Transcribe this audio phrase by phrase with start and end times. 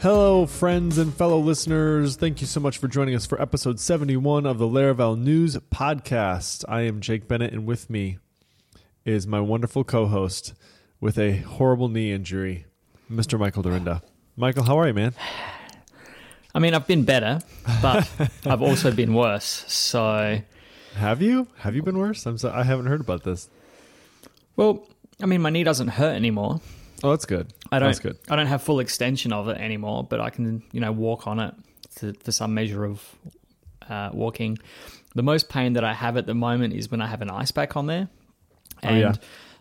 [0.00, 2.16] Hello, friends and fellow listeners.
[2.16, 6.64] Thank you so much for joining us for episode 71 of the Laravel News Podcast.
[6.68, 8.18] I am Jake Bennett, and with me
[9.04, 10.54] is my wonderful co host
[11.00, 12.66] with a horrible knee injury,
[13.10, 13.38] Mr.
[13.38, 14.02] Michael Dyrynda.
[14.36, 15.14] Michael, how are you, man?
[16.54, 17.40] I mean, I've been better,
[17.82, 18.08] but
[18.46, 19.64] I've also been worse.
[19.66, 20.40] So,
[20.94, 21.48] Have you?
[21.58, 22.24] Have you been worse?
[22.24, 23.48] I'm so, I haven't heard about this.
[24.54, 24.86] well,
[25.20, 26.60] I mean, my knee doesn't hurt anymore.
[27.02, 27.52] Oh, that's good.
[27.70, 27.88] I don't.
[27.88, 28.18] That's good.
[28.28, 31.38] I don't have full extension of it anymore, but I can, you know, walk on
[31.38, 31.54] it
[31.96, 33.02] to, for some measure of
[33.88, 34.58] uh, walking.
[35.14, 37.50] The most pain that I have at the moment is when I have an ice
[37.50, 38.08] pack on there,
[38.82, 39.12] Oh, and yeah.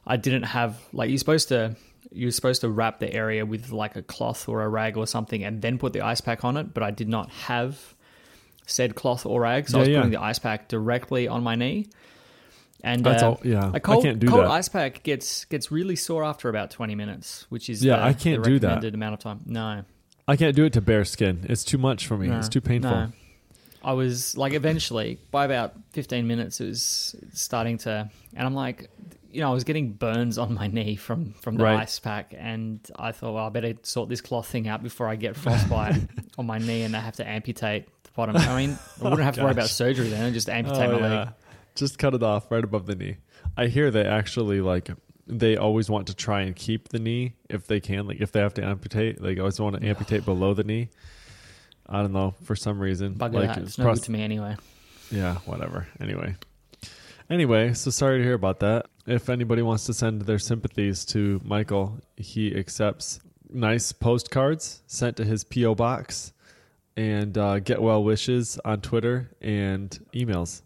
[0.06, 1.76] I didn't have like you're supposed to.
[2.10, 5.44] You're supposed to wrap the area with like a cloth or a rag or something,
[5.44, 6.74] and then put the ice pack on it.
[6.74, 7.96] But I did not have
[8.66, 9.98] said cloth or rag, so I was yeah.
[9.98, 11.88] putting the ice pack directly on my knee.
[12.84, 14.52] And That's uh, all- yeah, I a cold, can't do cold that.
[14.52, 18.14] ice pack gets gets really sore after about twenty minutes, which is Yeah, the, I
[18.14, 18.68] can't the do that.
[18.68, 19.40] recommended amount of time.
[19.46, 19.84] No,
[20.28, 21.46] I can't do it to bare skin.
[21.50, 22.28] It's too much for me.
[22.28, 22.92] no, it's too painful.
[22.92, 23.12] no.
[23.84, 28.90] I was like, eventually, by about fifteen minutes, it was starting to, and I'm like,
[29.32, 31.80] you know, I was getting burns on my knee from from the Right.
[31.80, 35.16] ice pack, and I thought, well, I better sort this cloth thing out before I
[35.16, 35.96] get frostbite
[36.38, 38.36] on my knee, and I have to amputate the bottom.
[38.38, 41.08] I mean, I wouldn't have to worry about surgery then; I'd just amputate Oh, my
[41.10, 41.20] yeah.
[41.20, 41.28] leg.
[41.78, 43.18] Just cut it off right above the knee.
[43.56, 44.90] I hear they actually like
[45.28, 48.08] they always want to try and keep the knee if they can.
[48.08, 50.90] Like if they have to amputate, they always want to amputate below the knee.
[51.88, 53.16] I don't know for some reason.
[53.16, 53.58] Bugger like that.
[53.60, 54.56] It's no pros- good to me anyway.
[55.12, 55.88] yeah, whatever.
[56.02, 56.36] Anyway,
[57.30, 58.88] anyway, so sorry to hear about that.
[59.06, 65.24] If anybody wants to send their sympathies to Michael, he accepts nice postcards sent to
[65.24, 66.34] his PO box
[66.98, 70.62] and uh, get well wishes on Twitter and emails.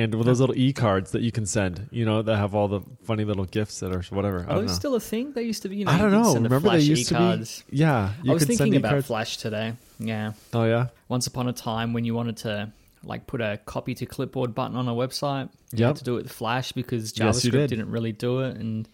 [0.00, 2.68] And with those little e cards that you can send, you know, that have all
[2.68, 4.46] the funny little gifts that are whatever.
[4.48, 5.32] Are those still a thing?
[5.32, 5.76] They used to be.
[5.76, 6.34] You know, I don't know.
[6.34, 7.58] Remember they used e-cards.
[7.58, 7.76] to be.
[7.78, 9.06] Yeah, you I was thinking about e-cards.
[9.08, 9.74] Flash today.
[9.98, 10.32] Yeah.
[10.54, 12.72] Oh yeah, Once upon a time, when you wanted to
[13.04, 15.88] like put a copy to clipboard button on a website, you Yep.
[15.88, 17.70] had to do it with Flash because Yes, JavaScript did.
[17.70, 18.88] didn't really do it, and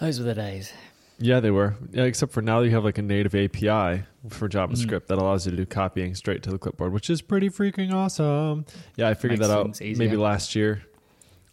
[0.00, 0.72] those were the days.
[1.18, 1.74] Yeah, they were.
[1.92, 5.06] Yeah, except for now you have like a native API for JavaScript Mm-hmm.
[5.08, 8.64] that allows you to do copying straight to the clipboard, which is pretty freaking awesome.
[8.96, 9.96] Yeah, I figured Makes that out easier.
[9.98, 10.82] maybe last year.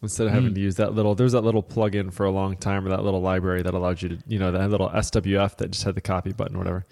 [0.03, 0.55] Instead of having Mm.
[0.55, 3.22] to use that little, there's that little plugin for a long time, or that little
[3.22, 6.31] library that allowed you to, you know, that little SWF that just had the copy
[6.33, 6.85] button, or whatever.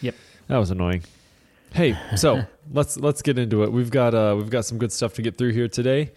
[0.00, 0.14] Yep.
[0.48, 1.02] That was annoying.
[1.74, 3.72] Hey, so let's let's get into it.
[3.72, 6.12] We've got uh, we've got some good stuff to get through here today.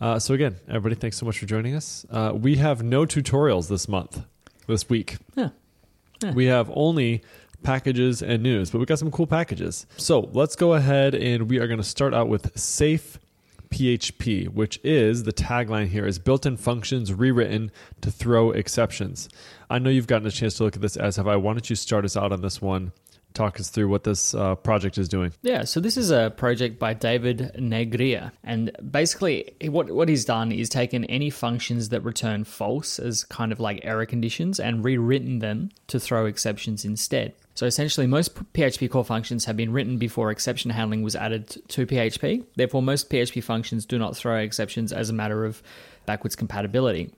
[0.00, 2.04] Uh, so again, everybody, thanks so much for joining us.
[2.10, 4.22] Uh, we have no tutorials this month,
[4.68, 5.16] this week.
[5.34, 5.48] Yeah.
[6.22, 6.32] Yeah.
[6.32, 7.22] We have only
[7.62, 9.86] packages and news, but we got some cool packages.
[9.96, 13.18] So let's go ahead and we are going to start out with safe
[13.70, 17.70] PHP, which is the tagline here is built-in functions rewritten
[18.00, 19.28] to throw exceptions.
[19.68, 21.36] I know you've gotten a chance to look at this as have I.
[21.36, 22.92] Why don't you start us out on this one?
[23.34, 25.32] Talk us through what this uh, project is doing.
[25.42, 30.50] Yeah, so this is a project by David Négrier, and basically what what he's done
[30.50, 35.38] is taken any functions that return false as kind of like error conditions and rewritten
[35.38, 37.34] them to throw exceptions instead.
[37.54, 41.86] So essentially, most PHP core functions have been written before exception handling was added to
[41.86, 42.44] PHP.
[42.54, 45.60] Therefore, most PHP functions do not throw exceptions as a matter of
[46.06, 47.12] backwards compatibility.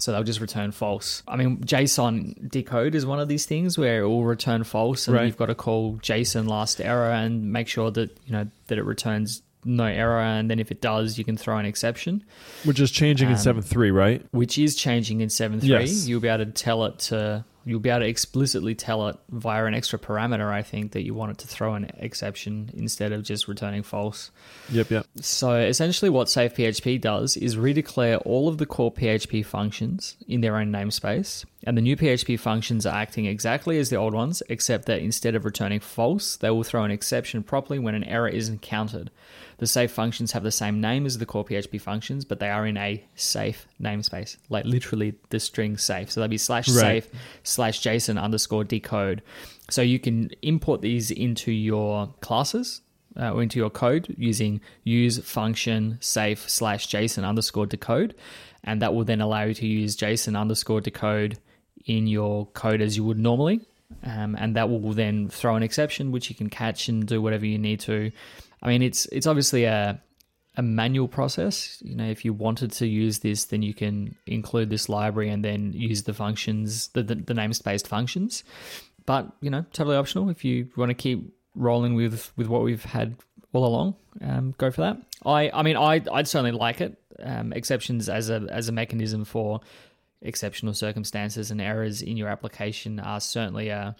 [0.00, 1.22] So they'll just return false.
[1.26, 5.16] I mean, JSON decode is one of these things where it will return false, and
[5.16, 5.26] Right.
[5.26, 8.84] you've got to call JSON last error and make sure that you know that it
[8.84, 12.22] returns no error, and then if it does, you can throw an exception,
[12.64, 14.24] Which is changing in Um, 7.3, right?
[14.30, 15.70] which is changing in seven three.
[15.70, 16.06] Yes.
[16.06, 17.44] You'll be able to tell it to.
[17.68, 20.50] You'll be able to explicitly tell it via an extra parameter.
[20.50, 24.30] I think that you want it to throw an exception instead of just returning false.
[24.70, 25.06] Yep, yep.
[25.20, 30.40] So essentially, what Safe PHP does is redeclare all of the core PHP functions in
[30.40, 34.42] their own namespace, and the new PHP functions are acting exactly as the old ones,
[34.48, 38.28] except that instead of returning false, they will throw an exception properly when an error
[38.28, 39.10] is encountered.
[39.58, 42.64] The safe functions have the same name as the core PHP functions, but they are
[42.66, 46.10] in a safe namespace, like literally the string safe.
[46.12, 47.02] So they'll be slash Right.
[47.04, 47.08] safe
[47.42, 49.20] slash JSON underscore decode.
[49.68, 52.82] So you can import these into your classes
[53.18, 58.14] uh, or into your code using use function safe slash JSON underscore decode,
[58.62, 61.36] and that will then allow you to use JSON underscore decode
[61.84, 63.60] in your code as you would normally.
[64.04, 67.46] Um, and that will then throw an exception which you can catch and do whatever
[67.46, 68.12] you need to.
[68.62, 70.00] I mean, it's it's obviously a
[70.58, 71.80] a manual process.
[71.84, 75.44] You know, if you wanted to use this, then you can include this library and
[75.44, 78.42] then use the functions, the, the, the namespace functions.
[79.06, 80.28] But, you know, totally optional.
[80.30, 83.14] If you want to keep rolling with, with what we've had
[83.52, 84.98] all along, um, go for that.
[85.24, 86.98] I, I mean, I, I'd certainly like it.
[87.20, 89.60] Um, exceptions as a, as a mechanism for
[90.22, 93.94] exceptional circumstances and errors in your application are certainly a,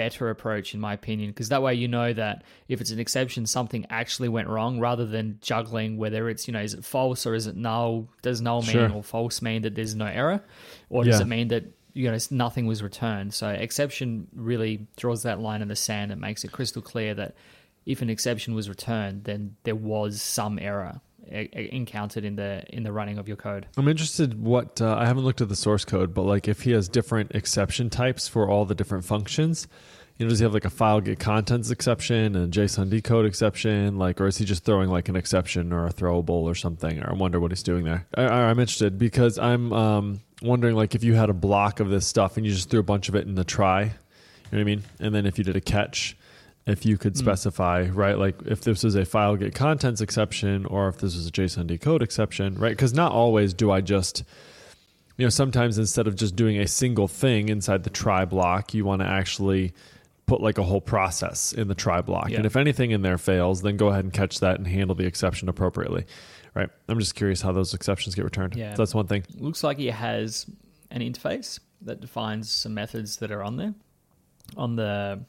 [0.00, 3.44] better approach in my opinion because that way you know that if it's an exception
[3.46, 7.34] something actually went wrong rather than juggling whether it's you know is it false or
[7.34, 8.90] is it null does null mean Sure.
[8.92, 10.42] or false mean that there's no error
[10.88, 11.26] or does Yeah.
[11.26, 15.68] it mean that you know nothing was returned so exception really draws that line in
[15.68, 17.34] the sand and makes it crystal clear that
[17.84, 22.92] if an exception was returned then there was some error encountered in the in the
[22.92, 26.14] running of your code I'm interested what uh, I haven't looked at the source code,
[26.14, 29.68] but like if he has different exception types for all the different functions,
[30.18, 33.98] you know, does he have like a file get contents exception and JSON decode exception,
[33.98, 37.00] like, or is he just throwing like an exception or a throwable or something?
[37.00, 38.06] Or I wonder what he's doing there.
[38.14, 42.06] I, I'm interested because I'm um, wondering like if you had a block of this
[42.06, 43.94] stuff and you just threw a bunch of it in the try, you know
[44.50, 46.16] what I mean, and then if you did a catch.
[46.66, 47.18] If you could hmm.
[47.18, 51.26] specify, right, like if this was a file get contents exception or if this was
[51.26, 52.70] a JSON decode exception, right?
[52.70, 54.24] Because not always do I just
[55.16, 58.86] you know sometimes instead of just doing a single thing inside the try block you
[58.86, 59.74] want to actually
[60.24, 62.38] put like a whole process in the try block Yeah.
[62.38, 65.04] and if anything in there fails then go ahead and catch that and handle the
[65.04, 66.06] exception appropriately
[66.54, 68.72] right i'm just curious how those exceptions get returned Yeah.
[68.72, 70.46] so that's one thing looks like it has
[70.90, 73.74] an interface that defines some methods that are on there.
[74.56, 75.20] On the,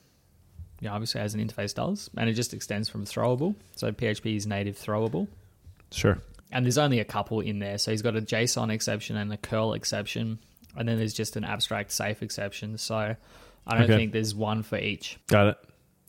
[0.81, 3.55] yeah, obviously as an interface does, and it just extends from throwable.
[3.77, 5.27] So PHP is native throwable,
[5.91, 6.17] sure
[6.53, 7.77] and there's only a couple in there.
[7.77, 10.37] So he's got a JSON exception and a curl exception,
[10.75, 12.77] and then there's just an abstract safe exception.
[12.77, 13.15] So I
[13.75, 13.95] don't Okay.
[13.95, 15.17] think there's one for each.
[15.27, 15.57] got it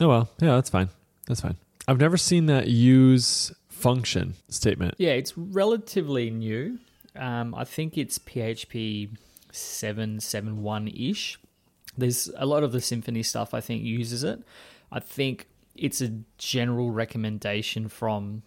[0.01, 0.89] oh well yeah that's fine
[1.29, 1.55] that's fine
[1.87, 6.79] i've never seen that use function statement Yeah, it's relatively new.
[7.15, 9.11] Um, I think it's PHP
[9.53, 11.39] seven seven one ish.
[11.97, 13.55] There's a lot of the Symfony stuff.
[13.55, 14.41] I think uses it.
[14.91, 18.43] I think it's a general recommendation from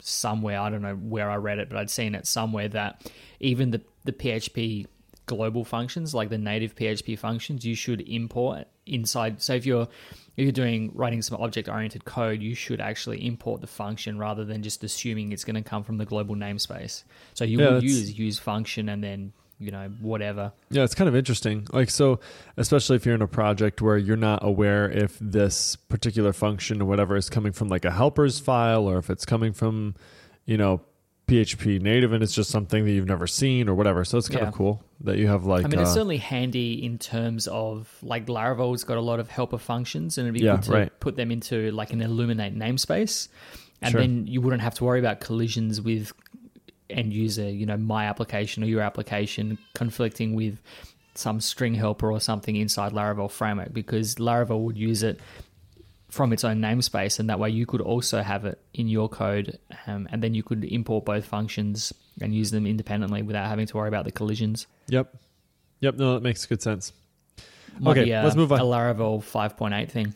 [0.00, 0.58] somewhere.
[0.60, 3.10] I don't know where I read it, but I'd seen it somewhere that
[3.40, 4.86] even the the PHP
[5.26, 9.40] global functions, like the native PHP functions, you should import inside.
[9.42, 9.88] So if you're
[10.36, 14.44] if you're doing writing some object oriented code, you should actually import the function rather
[14.44, 17.04] than just assuming it's going to come from the global namespace.
[17.34, 20.52] So you Yeah, will use use function and then you know whatever.
[20.70, 21.66] Yeah, it's kind of interesting.
[21.72, 22.18] Like so,
[22.56, 26.86] especially if you're in a project where you're not aware if this particular function or
[26.86, 29.94] whatever is coming from like a helpers file or if it's coming from,
[30.46, 30.80] you know,
[31.28, 34.04] PHP native and it's just something that you've never seen or whatever.
[34.04, 34.48] So it's kind Yeah.
[34.48, 37.94] of cool that you have like I mean, uh, it's certainly handy in terms of
[38.02, 41.00] like Laravel's got a lot of helper functions, and it'd be Yeah, good to right.
[41.00, 43.28] put them into like an Illuminate namespace,
[43.82, 44.00] and Sure.
[44.00, 46.12] then you wouldn't have to worry about collisions with
[46.90, 50.58] end user, you know, my application or your application conflicting with
[51.14, 55.20] some string helper or something inside Laravel framework because Laravel would use it
[56.08, 59.58] from its own namespace, and that way you could also have it in your code,
[59.86, 63.76] um, and then you could import both functions and use them independently without having to
[63.76, 64.66] worry about the collisions.
[64.88, 65.14] Yep.
[65.80, 66.92] Yep, no, that makes good sense.
[67.78, 68.58] Might Okay, be let's move on.
[68.58, 70.12] A Laravel 5.8 thing.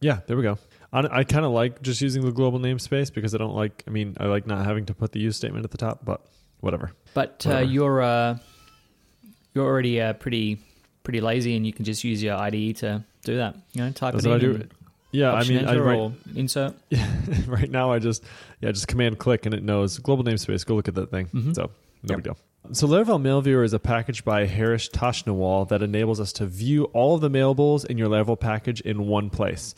[0.00, 0.58] Yeah, there we go.
[0.96, 3.84] I, I kind of like just using the global namespace because I don't like.
[3.86, 6.20] I mean, I like not having to put the use statement at the top, but
[6.60, 6.92] whatever.
[7.14, 8.38] But uh, you're uh,
[9.54, 10.58] you're already uh, pretty
[11.02, 13.56] pretty lazy, and you can just use your IDE to do that.
[13.72, 14.58] You know, type That's it what I in.
[14.60, 14.68] do.
[15.12, 16.74] Yeah, I mean, I, right, insert.
[17.46, 18.22] right now I just
[18.60, 20.66] yeah just command click and it knows global namespace.
[20.66, 21.26] Go look at that thing.
[21.28, 21.54] Mhm.
[21.54, 21.70] So
[22.02, 22.16] no Yep.
[22.18, 22.38] big deal.
[22.72, 26.84] So Laravel Mail Viewer is a package by Harish Toshniwal that enables us to view
[26.86, 29.74] all of the mailables in your Laravel package in one place.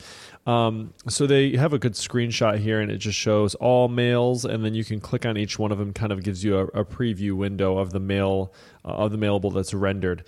[0.47, 4.65] Um, so they have a good screenshot here, and it just shows all mails, and
[4.65, 5.93] then you can click on each one of them.
[5.93, 8.53] Kind of gives you a, a preview window of the mail
[8.83, 10.23] uh, of the mailable that's rendered.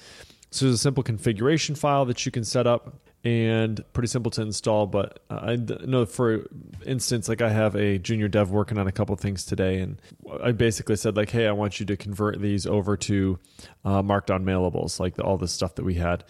[0.51, 4.42] So there's a simple configuration file that you can set up and pretty simple to
[4.42, 4.88] install.
[4.88, 6.48] But I know, for
[6.86, 10.01] instance, like I have a junior dev working on a couple things today, and
[10.42, 13.40] I basically said like, "Hey, I want you to convert these over to
[13.86, 16.24] uh, markdown mailables, like the, all the stuff that we had."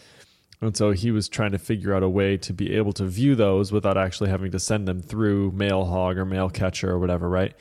[0.61, 3.33] And so he was trying to figure out a way to be able to view
[3.33, 7.55] those without actually having to send them through Mailhog or Mailcatcher or whatever, right?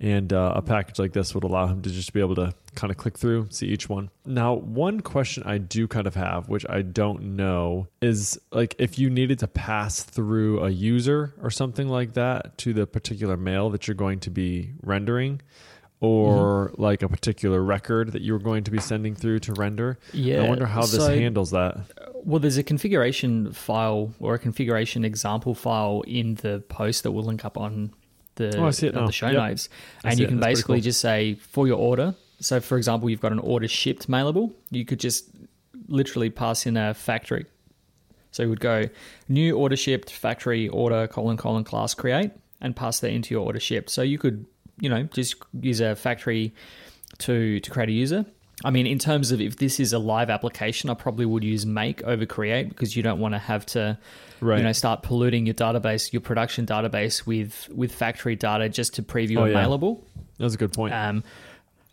[0.00, 2.90] And uh, a package like this would allow him to just be able to kind
[2.90, 4.10] of click through, see each one.
[4.26, 8.98] Now, one question I do kind of have, which I don't know, is like if
[8.98, 13.70] you needed to pass through a user or something like that to the particular mail
[13.70, 15.40] that you're going to be rendering,
[16.00, 19.98] or like a particular record that you're going to be sending through to render.
[20.12, 21.78] Yeah, I wonder how this so- handles that.
[22.24, 27.24] Well, there's a configuration file or a configuration example file in the post that we'll
[27.24, 27.92] link up on
[28.36, 29.36] the, Oh, I see it of the show Yep.
[29.36, 29.68] notes,
[30.04, 30.82] I and you can basically cool.
[30.84, 32.14] just say for your order.
[32.40, 34.52] So, for example, you've got an order shipped mailable.
[34.70, 35.30] You could just
[35.88, 37.46] literally pass in a factory.
[38.32, 38.88] So you would go
[39.28, 43.60] new order shipped factory order colon colon class create and pass that into your order
[43.60, 43.90] shipped.
[43.90, 44.44] So you could
[44.80, 46.52] you know just use a factory
[47.18, 48.26] to to create a user.
[48.64, 51.66] I mean, in terms of if this is a live application, I probably would use
[51.66, 53.98] make over create because you don't want to have to,
[54.40, 54.58] Right.
[54.58, 59.02] you know, start polluting your database, your production database with with factory data just to
[59.02, 59.62] preview Oh, a yeah.
[59.64, 60.00] mailable.
[60.38, 60.94] That's a good point.
[60.94, 61.22] Um,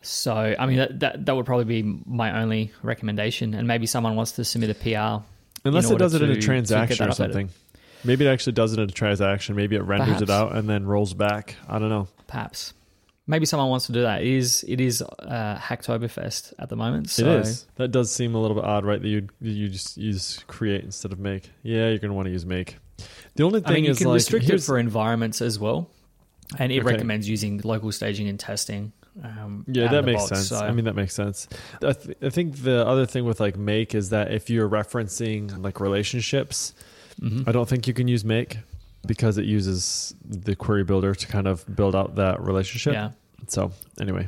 [0.02, 4.16] so I mean that, that that would probably be my only recommendation, and maybe someone
[4.16, 5.24] wants to submit a PR.
[5.64, 7.50] Unless it does it in a transaction or something.
[8.04, 9.56] Maybe it actually does it in a transaction.
[9.56, 10.22] Maybe it renders Perhaps.
[10.24, 11.56] it out and then rolls back.
[11.70, 12.08] I don't know.
[12.26, 12.74] Perhaps,
[13.28, 14.22] maybe someone wants to do that.
[14.22, 17.10] It is it is uh, Hacktoberfest at the moment?
[17.10, 17.66] So it is.
[17.76, 19.02] That does seem a little bit odd, right?
[19.02, 21.50] That you you just use create instead of make.
[21.64, 22.78] Yeah, you're gonna want to use make.
[23.36, 25.90] The only thing I mean, you can like restrict it for environments as well,
[26.60, 26.94] and it Okay.
[26.94, 28.92] recommends using local staging and testing.
[29.24, 30.48] Um, Yeah, that makes box, sense.
[30.48, 31.48] so- I mean, that makes sense.
[31.84, 35.62] I, th- I think the other thing with like make is that if you're referencing
[35.62, 36.74] like relationships,
[37.22, 37.46] Mhm.
[37.48, 38.60] I don't think you can use make
[39.06, 42.94] because it uses the query builder to kind of build out that relationship.
[42.94, 43.12] yeah,
[43.48, 44.28] So anyway,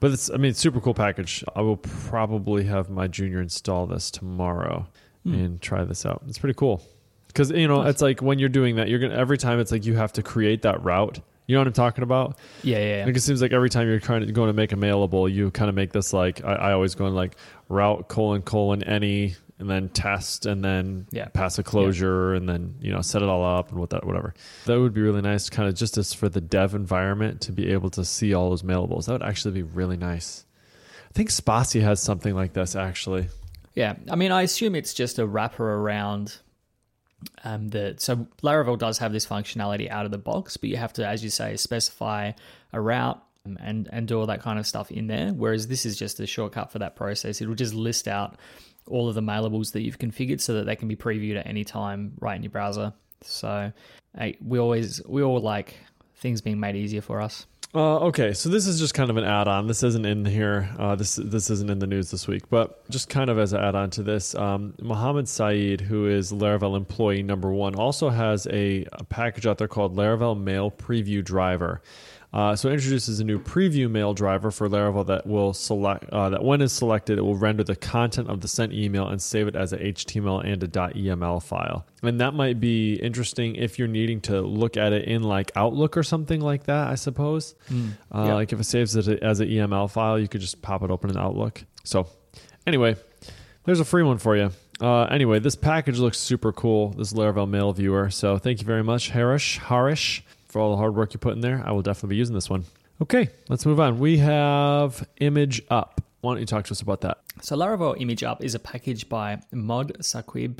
[0.00, 1.42] but it's I mean it's super cool package.
[1.56, 4.86] I will probably have my junior install this tomorrow
[5.24, 5.34] Hmm.
[5.34, 6.22] and try this out.
[6.28, 6.80] It's pretty cool
[7.26, 7.90] because you know Nice.
[7.94, 10.22] it's like when you're doing that, you're gonna every time it's like you have to
[10.22, 11.18] create that route.
[11.48, 12.38] You know what I'm talking about?
[12.62, 13.04] yeah, yeah.
[13.06, 15.50] Like it seems like every time you're trying to going to make a mailable, you
[15.50, 17.36] kind of make this like I, I always go in like
[17.70, 21.26] route colon colon any and then test and then Yeah.
[21.28, 24.34] pass a closure and then you know set it all up and what that whatever.
[24.66, 27.72] That would be really nice, kind of just as for the dev environment to be
[27.72, 29.06] able to see all those mailables.
[29.06, 30.44] That would actually be really nice.
[31.10, 33.28] I think Spatie has something like this actually.
[33.74, 36.36] Yeah, I mean, I assume it's just a wrapper around
[37.44, 37.94] um, the.
[37.98, 41.22] So Laravel does have this functionality out of the box, but you have to, as
[41.24, 42.32] you say, specify
[42.72, 45.30] a route um, and and do all that kind of stuff in there.
[45.30, 47.40] Whereas this is just a shortcut for that process.
[47.40, 48.36] It'll just list out
[48.88, 51.64] all of the mailables that you've configured so that they can be previewed at any
[51.64, 52.92] time right in your browser.
[53.22, 53.72] So
[54.40, 55.76] we always we all like
[56.16, 57.46] things being made easier for us.
[57.74, 59.66] Uh, okay, so this is just kind of an add-on.
[59.66, 60.70] This isn't in here.
[60.78, 63.62] Uh, this this isn't in the news this week, but just kind of as an
[63.62, 68.86] add-on to this, um, Mohamed Said, who is Laravel employee number one, also has a,
[68.92, 71.82] a package out there called Laravel Mail Preview Driver.
[72.30, 76.28] Uh, so it introduces a new preview mail driver for Laravel that will select uh,
[76.28, 79.48] that when is selected, it will render the content of the sent email and save
[79.48, 81.86] it as a HTML and a .eml file.
[82.02, 85.96] And that might be interesting if you're needing to look at it in like Outlook
[85.96, 86.88] or something like that.
[86.88, 87.54] I suppose.
[87.70, 87.74] Uh,
[88.12, 88.34] Yeah.
[88.34, 91.08] Like if it saves it as an EML file, you could just pop it open
[91.08, 91.64] in Outlook.
[91.84, 92.08] So
[92.66, 92.96] anyway,
[93.64, 94.50] there's a free one for you.
[94.80, 96.90] Uh, anyway, this package looks super cool.
[96.90, 98.10] This Laravel Mail Viewer.
[98.10, 99.58] So thank you very much, Harish.
[99.58, 101.62] Harish for all the hard work you put in there.
[101.64, 102.64] I will definitely be using this one.
[103.00, 103.98] Okay, let's move on.
[103.98, 106.00] We have Image Up.
[106.20, 107.18] Why don't you talk to us about that?
[107.42, 110.58] So Laravel Image Up is a package by Mod Saqueib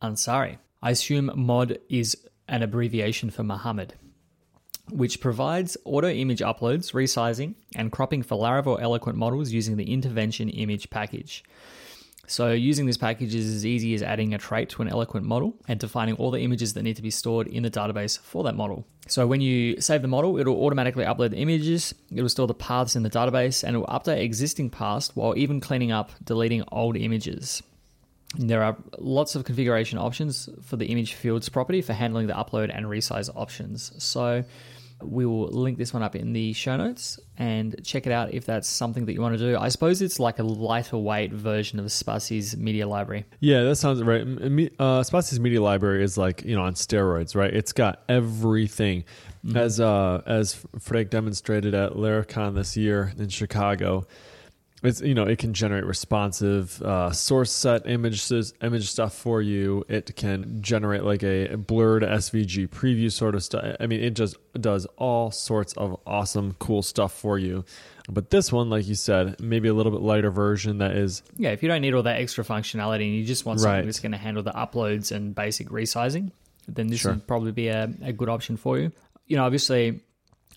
[0.00, 0.56] Ansari.
[0.82, 2.16] I assume Mod is
[2.48, 3.94] an abbreviation for Muhammad,
[4.90, 10.48] which provides auto image uploads, resizing, and cropping for Laravel Eloquent models using the intervention
[10.48, 11.44] image package.
[12.26, 15.54] So using this package is as easy as adding a trait to an Eloquent model
[15.68, 18.56] and defining all the images that need to be stored in the database for that
[18.56, 18.86] model.
[19.06, 22.96] So when you save the model, it'll automatically upload the images, it'll store the paths
[22.96, 26.96] in the database, and it will update existing paths while even cleaning up, deleting old
[26.96, 27.62] images.
[28.36, 32.74] There are lots of configuration options for the image fields property for handling the upload
[32.74, 33.92] and resize options.
[34.02, 34.44] So
[35.06, 38.46] we will link this one up in the show notes and check it out if
[38.46, 39.56] that's something that you want to do.
[39.58, 43.24] I suppose it's like a lighter weight version of Spatie's media library.
[43.40, 44.22] Yeah, that sounds right.
[44.22, 47.52] Uh, Spatie's media library is like you know on steroids, right?
[47.52, 49.04] It's got everything,
[49.54, 54.06] as uh, as Freek demonstrated at Laracon this year in Chicago.
[54.84, 59.84] It's you know it can generate responsive uh, source set images image stuff for you.
[59.88, 63.76] It can generate like a blurred SVG preview sort of stuff.
[63.80, 67.64] I mean, it just does all sorts of awesome, cool stuff for you.
[68.08, 71.50] But this one, like you said, maybe a little bit lighter version that is Yeah,
[71.50, 73.84] if you don't need all that extra functionality and you just want something Right.
[73.86, 76.30] that's going to handle the uploads and basic resizing,
[76.68, 77.12] then this Sure.
[77.12, 78.92] would probably be a, a good option for you.
[79.26, 80.00] You know, obviously,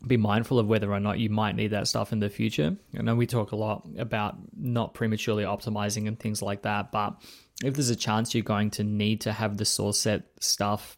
[0.06, 2.75] be mindful of whether or not you might need that stuff in the future.
[2.98, 7.16] I know we talk a lot about not prematurely optimizing and things like that, but
[7.63, 10.98] if there's a chance you're going to need to have the source set stuff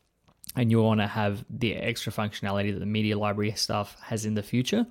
[0.55, 4.33] and you want to have the extra functionality that the media library stuff has in
[4.33, 4.85] the future,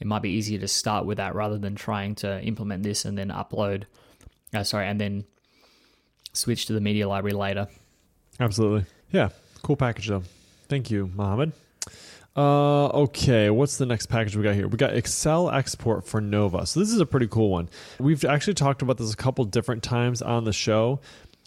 [0.00, 3.16] it might be easier to start with that rather than trying to implement this and
[3.16, 3.84] then upload,
[4.52, 5.24] uh, sorry, and then
[6.32, 7.68] switch to the media library later.
[8.40, 8.86] Absolutely.
[9.12, 9.28] Yeah.
[9.62, 10.24] Cool package though.
[10.68, 11.52] Thank you, Mohammed.
[12.36, 13.50] Uh, okay.
[13.50, 14.68] What's the next package we got here?
[14.68, 16.66] We got Excel export for Nova.
[16.66, 17.68] So this is a pretty cool one.
[17.98, 21.00] We've actually talked about this a couple different times on the show.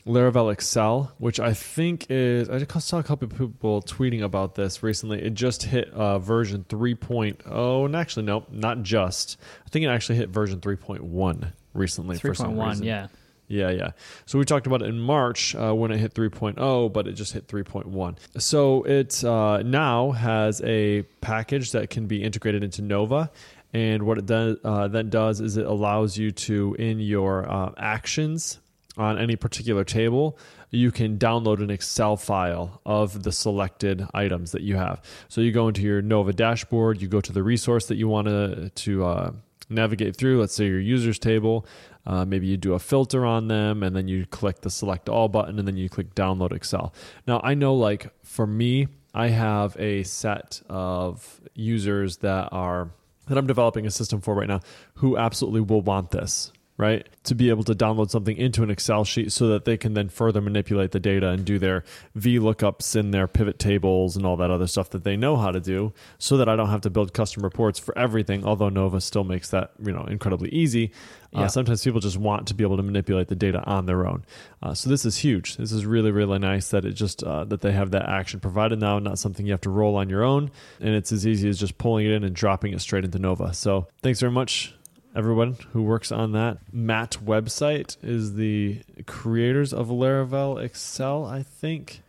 [0.06, 4.84] Laravel Excel, which I think is, I just saw a couple people tweeting about this
[4.84, 5.20] recently.
[5.20, 9.38] It just hit uh, version 3.0, and actually, no, not just.
[9.66, 12.20] I think it actually hit version 3.1 recently.
[12.20, 12.86] for some 3.1, reason.
[12.86, 13.08] yeah.
[13.48, 13.92] Yeah, yeah.
[14.26, 17.34] So we talked about it in March uh, when it hit 3.0, but it just
[17.34, 18.18] hit 3.1.
[18.42, 23.32] So it uh, now has a package that can be integrated into Nova.
[23.74, 27.72] And what it does, uh, then does is it allows you to, in your uh,
[27.78, 28.60] actions
[28.98, 30.38] on any particular table,
[30.72, 35.02] you can download an Excel file of the selected items that you have.
[35.28, 38.28] So you go into your Nova dashboard, you go to the resource that you want
[38.28, 39.32] to to uh,
[39.70, 40.40] navigate through.
[40.40, 41.66] Let's say your users table.
[42.06, 45.28] Uh, maybe you do a filter on them, and then you click the select all
[45.28, 46.94] button, and then you click download Excel.
[47.28, 52.92] Now I know, like for me, I have a set of users that are
[53.28, 54.60] that I'm developing a system for right now
[54.96, 57.08] who absolutely will want this right?
[57.24, 60.10] To be able to download something into an Excel sheet so that they can then
[60.10, 61.84] further manipulate the data and do their
[62.18, 65.60] VLOOKUPs in their pivot tables and all that other stuff that they know how to
[65.60, 69.24] do so that I don't have to build custom reports for everything, although Nova still
[69.24, 70.92] makes that, you know, incredibly easy.
[71.34, 71.48] Uh, Yeah.
[71.48, 74.24] sometimes people just want to be able to manipulate the data on their own.
[74.64, 75.58] Uh, so this is huge.
[75.58, 78.80] This is really, really nice that it just uh, that they have that action provided
[78.80, 81.60] now, not something you have to roll on your own, and it's as easy as
[81.60, 83.54] just pulling it in and dropping it straight into Nova.
[83.54, 84.74] So thanks very much,
[85.16, 86.58] everyone who works on that.
[86.74, 92.02] Maatwebsite is the creators of Laravel Excel, I think.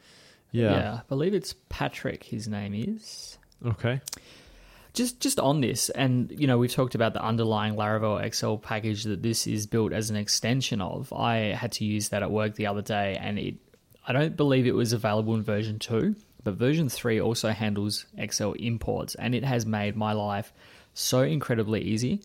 [0.51, 0.95] Yeah.
[0.95, 3.39] I believe it's Patrick, his name is.
[3.65, 4.01] Okay.
[4.93, 9.05] Just just on this, and you know, we've talked about the underlying Laravel Excel package
[9.05, 11.13] that this is built as an extension of.
[11.13, 13.57] I had to use that at work the other day, and it
[14.09, 18.53] I don't believe it was available in version two, but version three also handles Excel
[18.53, 20.51] imports, and it has made my life
[20.95, 22.23] so incredibly easy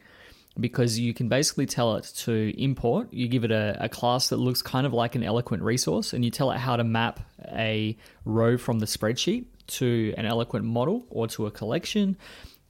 [0.60, 3.12] because you can basically tell it to import.
[3.12, 6.26] You give it a, a class that looks kind of like an eloquent resource, and
[6.26, 11.06] you tell it how to map a row from the spreadsheet to an eloquent model
[11.10, 12.18] or to a collection,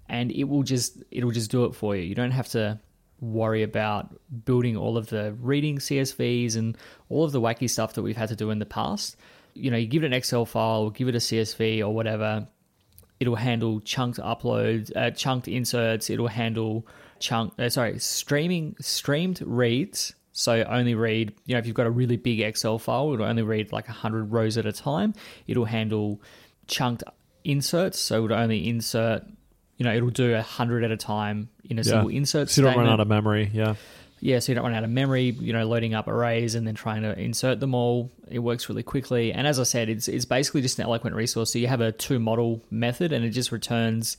[0.08, 2.04] and it will just it'll just do it for you.
[2.04, 2.80] You don't have to
[3.20, 4.10] worry about
[4.46, 6.78] building all of the reading CSVs and
[7.10, 9.16] all of the wacky stuff that we've had to do in the past.
[9.54, 12.48] You know, you give it an Excel file, give it a CSV or whatever,
[13.22, 16.10] it'll handle chunked uploads, uh, chunked inserts.
[16.10, 16.88] It'll handle
[17.22, 20.14] chunk, uh, sorry, streaming streamed reads.
[20.34, 23.44] So only read, you know, if you've got a really big Excel file, it'll only
[23.44, 25.14] read like hundred rows at a time.
[25.48, 26.22] It'll handle
[26.68, 27.04] chunked
[27.44, 29.24] inserts, so it'll only insert,
[29.78, 32.50] you know, it'll do a hundred at a time in a single insert.
[32.50, 33.50] So you don't run out of memory.
[33.54, 33.76] Yeah.
[34.24, 36.76] Yeah, so you don't run out of memory, you know, loading up arrays and then
[36.76, 38.12] trying to insert them all.
[38.30, 39.34] It works really quickly.
[39.34, 41.52] And as I said, it's it's basically just an eloquent resource.
[41.52, 44.18] So you have a two model method and it just returns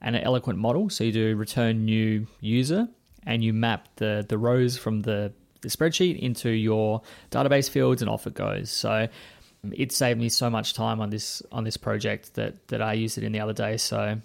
[0.00, 0.90] an eloquent model.
[0.90, 2.88] So you do return new user
[3.26, 8.10] and you map the the rows from the, the spreadsheet into your database fields and
[8.10, 8.70] off it goes.
[8.70, 9.08] So
[9.64, 12.94] um, it saved me so much time on this on this project that that I
[12.94, 13.76] used it in the other day.
[13.76, 14.18] So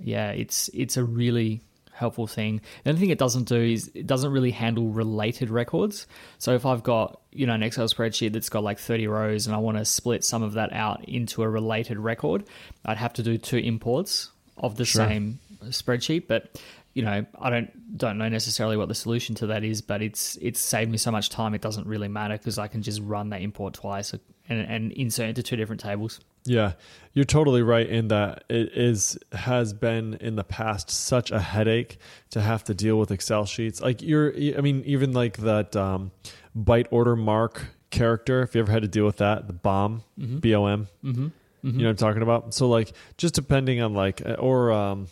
[0.00, 1.62] yeah, it's it's a really
[1.98, 2.60] helpful thing.
[2.84, 6.06] The only thing it doesn't do is it doesn't really handle related records.
[6.38, 9.56] So if I've got, you know, an Excel spreadsheet that's got like 30 rows and
[9.56, 12.44] I want to split some of that out into a related record,
[12.84, 15.06] I'd have to do two imports of the Sure.
[15.06, 16.60] same spreadsheet, but
[16.94, 20.36] you know, I don't don't know necessarily what the solution to that is, but it's
[20.40, 21.54] it's saved me so much time.
[21.54, 24.12] It doesn't really matter because I can just run that import twice
[24.48, 26.20] and, and insert into two different tables.
[26.44, 26.72] Yeah,
[27.12, 31.98] you're totally right in that it is has been in the past such a headache
[32.30, 33.80] to have to deal with Excel sheets.
[33.80, 36.10] Like you're, I mean, even like that um,
[36.56, 38.42] byte order mark character.
[38.42, 40.02] If you ever had to deal with that, the bomb,
[40.40, 40.88] B O M.
[41.04, 41.28] Mm-hmm.
[41.62, 42.54] You know what I'm talking about?
[42.54, 45.08] So like, just depending on like, uh, or um,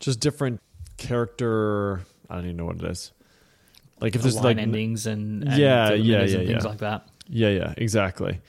[0.00, 0.60] just different
[0.96, 2.02] character.
[2.28, 3.12] I don't even know what it is.
[4.00, 6.68] Like if The there's line like endings and, and Yeah, yeah, and yeah, things yeah.
[6.68, 7.08] like that.
[7.28, 8.40] Yeah, yeah, exactly.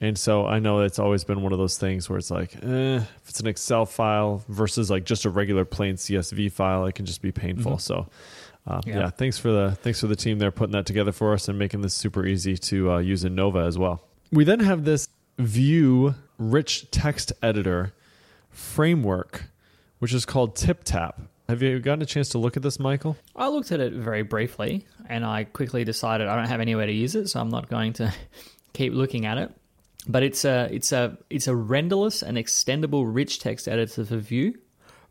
[0.00, 2.96] And so I know it's always been one of those things where it's like, eh,
[2.96, 7.06] if it's an Excel file versus like just a regular plain CSV file, it can
[7.06, 7.78] just be painful.
[7.78, 8.08] So,
[8.66, 8.98] uh, yeah.
[8.98, 9.10] Yeah.
[9.10, 11.82] thanks for the thanks for the team there putting that together for us and making
[11.82, 14.02] this super easy to uh, use in Nova as well.
[14.32, 16.14] We then have this Vue
[16.50, 17.92] rich text editor
[18.50, 19.44] framework,
[19.98, 21.14] which is called TipTap.
[21.48, 23.16] Have you gotten a chance to look at this, Michael?
[23.36, 26.92] I looked at it very briefly and I quickly decided I don't have anywhere to
[26.92, 28.12] use it, so I'm not going to
[28.72, 29.50] keep looking at it.
[30.08, 34.54] But it's a it's a it's a renderless and extendable rich text editor for Vue,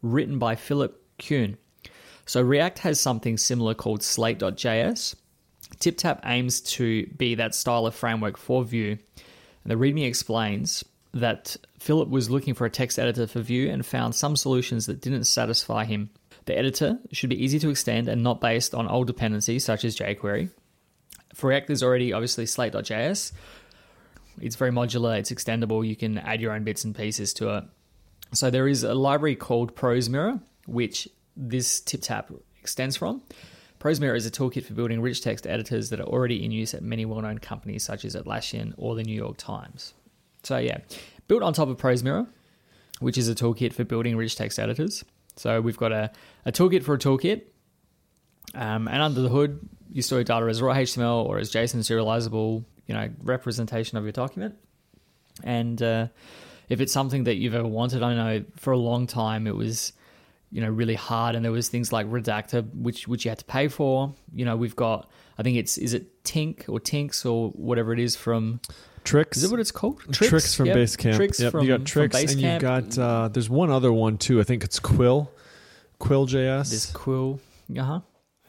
[0.01, 1.57] written by Philip Kuhn.
[2.25, 5.15] So React has something similar called Slate.js.
[5.77, 8.97] TipTap aims to be that style of framework for Vue.
[9.63, 13.85] And the README explains that Philip was looking for a text editor for Vue and
[13.85, 16.09] found some solutions that didn't satisfy him.
[16.45, 19.97] The editor should be easy to extend and not based on old dependencies such as
[19.97, 20.49] jQuery.
[21.33, 23.31] For React, there's already obviously Slate.js.
[24.39, 27.63] It's very modular, it's extendable, you can add your own bits and pieces to it.
[28.33, 33.21] So there is a library called Prosemirror, which this tip TipTap extends from.
[33.79, 36.81] Prosemirror is a toolkit for building rich text editors that are already in use at
[36.81, 39.93] many well known companies such as Atlassian or the New York Times.
[40.43, 40.79] So, yeah,
[41.27, 42.27] built on top of Prosemirror,
[42.99, 45.03] which is a toolkit for building rich text editors.
[45.35, 46.11] So, we've got a,
[46.45, 47.43] a toolkit for a toolkit.
[48.53, 49.59] Um, and under the hood,
[49.91, 54.03] you store your data as raw HTML or as JSON serializable, you know, representation of
[54.03, 54.55] your document.
[55.43, 56.07] And uh,
[56.69, 59.93] if it's something that you've ever wanted, I know for a long time it was
[60.51, 63.45] you know really hard and there was things like redactor which which you had to
[63.45, 67.51] pay for you know we've got i think it's is it tink or tinks or
[67.51, 68.59] whatever it is from
[69.03, 69.37] Trix.
[69.37, 70.77] is it what it's called Trix, from Yep.
[70.77, 71.15] Basecamp.
[71.15, 74.17] Trix yep, from, you got from Trix, and you've got uh, there's one other one
[74.17, 74.39] too.
[74.39, 75.31] I think it's Quill,
[75.99, 76.69] Quill.js.
[76.71, 77.39] this quill
[77.77, 77.99] uh-huh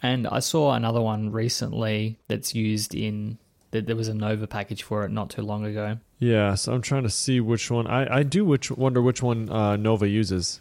[0.02, 3.38] and i saw another one recently that's used in
[3.70, 6.82] that there was a nova package for it not too long ago Yeah, so I'm
[6.82, 7.86] trying to see which one.
[7.88, 10.60] I, I do which wonder which one uh, Nova uses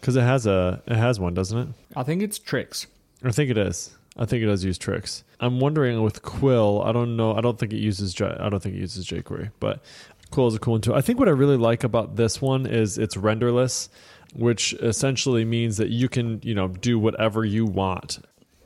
[0.00, 1.68] because it has a it has one, doesn't it?
[1.96, 2.86] i think it's Trix
[3.22, 3.94] I think it is.
[4.20, 5.24] I think it does use Trix.
[5.40, 6.82] I'm wondering with Quill.
[6.84, 7.34] I don't know.
[7.34, 8.12] I don't think it uses.
[8.14, 9.82] J- I don't think it uses jQuery, but
[10.30, 10.94] Quill is a cool one too.
[10.94, 13.88] I think what I really like about this one is it's renderless,
[14.34, 18.18] which essentially means that you can you know do whatever you want.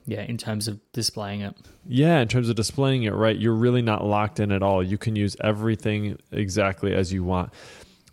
[0.06, 1.54] yeah in terms of displaying it
[1.86, 3.38] Yeah, in terms of displaying it, right?
[3.38, 4.82] You're really not locked in at all.
[4.82, 7.52] You can use everything exactly as you want.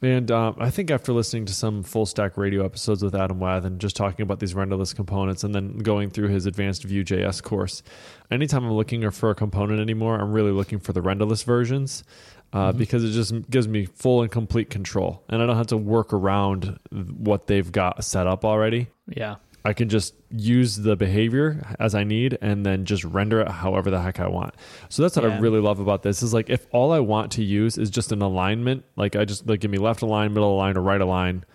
[0.01, 3.65] And um, I think after listening to some full stack radio episodes with Adam Wathan
[3.65, 7.83] and just talking about these renderless components and then going through his advanced Vue.js course,
[8.31, 12.03] anytime I'm looking for a component anymore, I'm really looking for the renderless versions
[12.51, 15.23] uh, because it just gives me full and complete control.
[15.29, 18.87] And I don't have to work around what they've got set up already.
[19.07, 23.47] yeah I can just use the behavior as I need and then just render it
[23.50, 24.56] however the heck I want.
[24.89, 27.43] So that's what I really love about this is like if all I want to
[27.43, 30.78] use is just an alignment, like I just like give me left align, middle align,
[30.78, 31.45] or right align,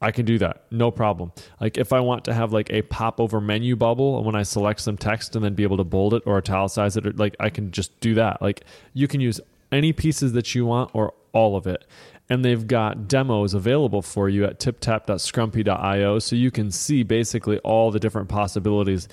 [0.00, 0.64] I can do that.
[0.70, 1.32] No problem.
[1.60, 4.80] Like if I want to have like a pop over menu bubble when I select
[4.80, 7.50] some text and then be able to bold it or italicize it, or like I
[7.50, 8.40] can just do that.
[8.40, 11.84] Like you can use any pieces that you want or all of it.
[12.30, 17.90] And they've got demos available for you at tiptap.scrumpy.io so you can see basically all
[17.90, 19.08] the different possibilities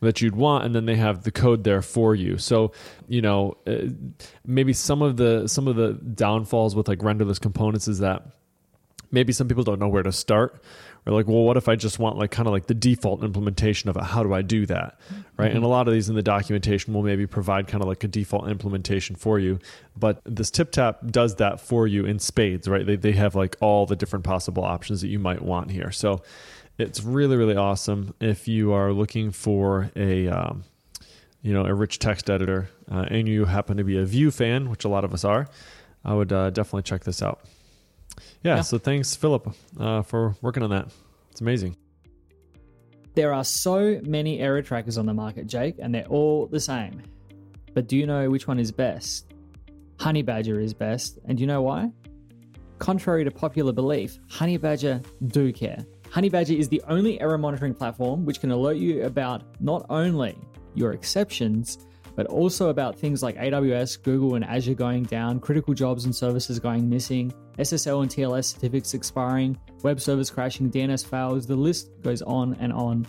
[0.00, 2.38] that you'd want and then they have the code there for you.
[2.38, 2.72] So
[3.08, 3.88] you know uh,
[4.46, 8.24] maybe some of the some of the downfalls with like renderless components is that
[9.10, 10.62] maybe some people don't know where to start
[11.06, 13.88] or like well what if i just want like kind of like the default implementation
[13.90, 14.02] of it?
[14.02, 14.98] How do i do that?
[15.36, 15.52] Right?
[15.52, 18.08] And a lot of these in the documentation will maybe provide kind of like a
[18.08, 19.58] default implementation for you.
[19.96, 22.84] But this TipTap does that for you in spades right?
[22.84, 25.90] They, they have like all the different possible options that you might want here.
[25.90, 26.22] So
[26.80, 30.64] it's really really awesome if you are looking for a um,
[31.42, 34.70] you know a rich text editor uh, and you happen to be a Vue fan
[34.70, 35.48] which a lot of us are
[36.04, 37.40] i would uh, definitely check this out
[38.42, 38.60] yeah, Yeah.
[38.62, 40.88] so thanks philip uh, for working on that
[41.30, 41.76] it's amazing
[43.14, 47.02] There are so many error trackers on the market, Jake, and they're all the same.
[47.74, 49.26] But do you know which one is best?
[49.98, 51.90] Honey Badger is best, and do you know why?
[52.78, 55.84] Contrary to popular belief, Honey Badger do care.
[56.10, 60.38] Honey Badger is the only error monitoring platform which can alert you about not only
[60.74, 61.78] your exceptions,
[62.20, 66.58] but also about things like AWS, Google, and Azure going down, critical jobs and services
[66.58, 71.46] going missing, SSL and TLS certificates expiring, web servers crashing, DNS fails.
[71.46, 73.06] The list goes on and on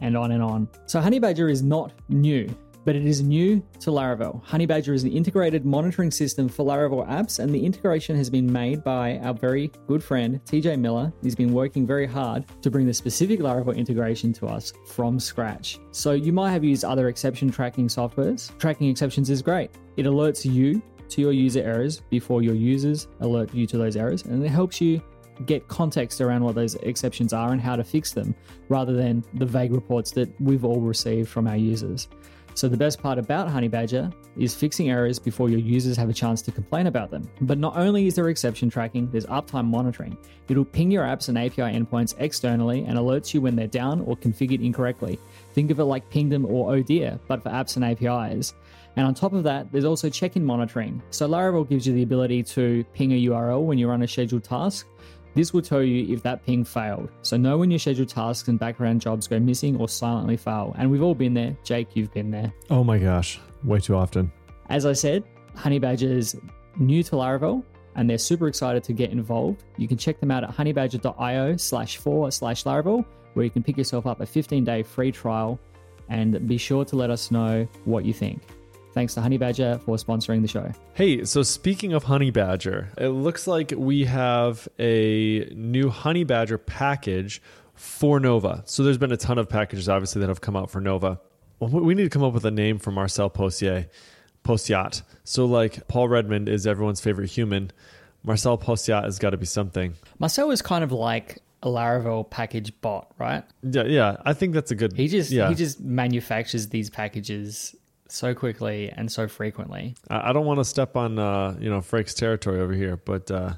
[0.00, 0.66] and on and on.
[0.86, 2.48] So Honeybadger is not new,
[2.84, 4.44] but it is new to Laravel.
[4.44, 8.84] Honeybadger is an integrated monitoring system for Laravel apps, and the integration has been made
[8.84, 11.12] by our very good friend TJ Miller.
[11.22, 15.78] He's been working very hard to bring the specific Laravel integration to us from scratch.
[15.92, 18.56] So you might have used other exception tracking softwares.
[18.58, 19.70] Tracking exceptions is great.
[19.96, 24.24] It alerts you to your user errors before your users alert you to those errors,
[24.24, 25.02] and it helps you
[25.46, 28.34] get context around what those exceptions are and how to fix them
[28.68, 32.08] rather than the vague reports that we've all received from our users.
[32.54, 36.40] So, the best part about Honeybadger is fixing errors before your users have a chance
[36.42, 37.28] to complain about them.
[37.40, 40.16] But not only is there exception tracking, there's uptime monitoring.
[40.48, 44.16] It'll ping your apps and API endpoints externally and alerts you when they're down or
[44.16, 45.18] configured incorrectly.
[45.52, 48.54] Think of it like Pingdom or oh Odia, but for apps and APIs.
[48.96, 51.02] And on top of that, there's also check in monitoring.
[51.10, 54.44] So Laravel gives you the ability to ping a URL when you run a scheduled
[54.44, 54.86] task.
[55.34, 57.10] This will tell you if that ping failed.
[57.22, 60.74] So know when your scheduled tasks and background jobs go missing or silently fail.
[60.78, 61.56] And we've all been there.
[61.64, 62.52] Jake, you've been there.
[62.70, 64.30] oh my gosh way too often
[64.68, 65.24] As I said,
[65.56, 66.36] Honeybadger is
[66.76, 67.62] new to Laravel,
[67.96, 69.62] and they're super excited to get involved.
[69.76, 73.76] You can check them out at honeybadger.io slash for slash Laravel, where you can pick
[73.78, 75.58] yourself up a 15 day free trial
[76.08, 78.42] and be sure to let us know what you think.
[78.94, 80.70] Thanks to Honey Badger for sponsoring the show.
[80.92, 86.58] Hey, so speaking of Honey Badger, it looks like we have a new Honey Badger
[86.58, 87.42] package
[87.74, 88.62] for Nova.
[88.66, 91.20] So there's been a ton of packages, obviously, that have come out for Nova.
[91.58, 93.88] Well, we need to come up with a name for Marcel Postier.
[94.44, 95.02] Pociot.
[95.24, 97.72] So like Paul Redmond is everyone's favorite human.
[98.22, 99.94] Marcel Pociot has got to be something.
[100.18, 103.42] Marcel is kind of like a Laravel package bot, right?
[103.62, 104.16] Yeah, yeah.
[104.24, 104.92] I think that's a good.
[104.92, 105.48] He just yeah.
[105.48, 107.74] he just manufactures these packages
[108.08, 109.96] so quickly and so frequently.
[110.08, 113.54] I, don't want to step on uh, you know Freek's territory over here, but uh,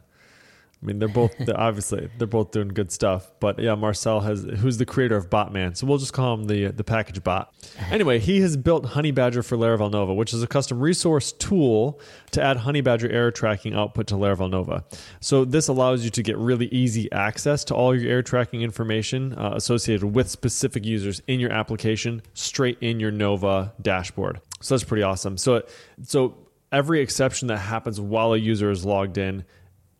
[0.82, 3.30] I mean, they're both they're obviously they're both doing good stuff.
[3.40, 6.66] But yeah, Marcel has who's the creator of Botman, so we'll just call him the
[6.66, 7.54] the package bot.
[7.90, 11.98] Anyway, he has built Honey Badger for Laravel Nova, which is a custom resource tool
[12.32, 14.84] to add Honey Badger error tracking output to Laravel Nova.
[15.20, 19.32] So this allows you to get really easy access to all your error tracking information
[19.32, 24.40] uh, associated with specific users in your application, straight in your Nova dashboard.
[24.60, 25.38] So that's pretty awesome.
[25.38, 25.62] So
[26.02, 26.36] so
[26.70, 29.44] every exception that happens while a user is logged in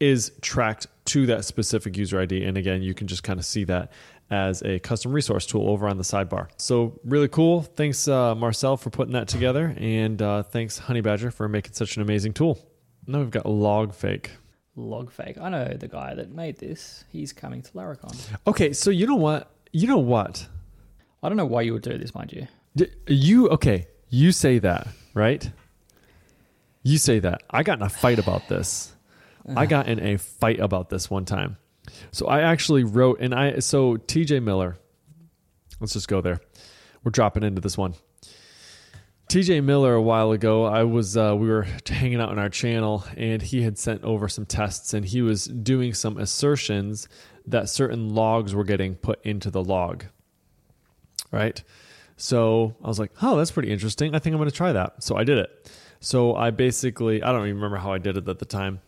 [0.01, 2.45] is tracked to that specific user ID.
[2.45, 3.93] And again, you can just kind of see that
[4.29, 6.49] as a custom resource tool over on the sidebar.
[6.57, 7.63] So really cool.
[7.63, 9.75] Thanks, uh, Marcel, for putting that together.
[9.79, 12.59] And uh, thanks, Honey Badger, for making such an amazing tool.
[13.07, 14.31] Now we've got Logfake.
[14.77, 15.41] Logfake.
[15.41, 17.05] I know the guy that made this.
[17.11, 18.15] He's coming to Laracon.
[18.47, 19.51] Okay, so you know what?
[19.73, 20.47] You know what?
[21.23, 22.47] I don't know why you would do this, mind you.
[22.75, 25.49] D- You, okay, you say that, right?
[26.83, 27.43] You say that.
[27.51, 28.93] I got in a fight about this.
[29.55, 31.57] I got in a fight about this one time.
[32.11, 34.77] So I actually wrote, and I, so TJ Miller,
[35.81, 36.41] let's just go there.
[37.05, 37.95] We're dropping into this one.
[39.29, 43.05] TJ Miller, a while ago, I was, uh, we were hanging out on our channel,
[43.17, 47.09] and he had sent over some tests, and he was doing some assertions
[47.47, 50.05] that certain logs were getting put into the log.
[51.33, 51.63] Right.
[52.17, 54.15] So I was like, oh, that's pretty interesting.
[54.15, 55.03] I think I'm going to try that.
[55.03, 55.71] So I did it.
[56.01, 58.81] So I basically, I don't even remember how I did it at the time,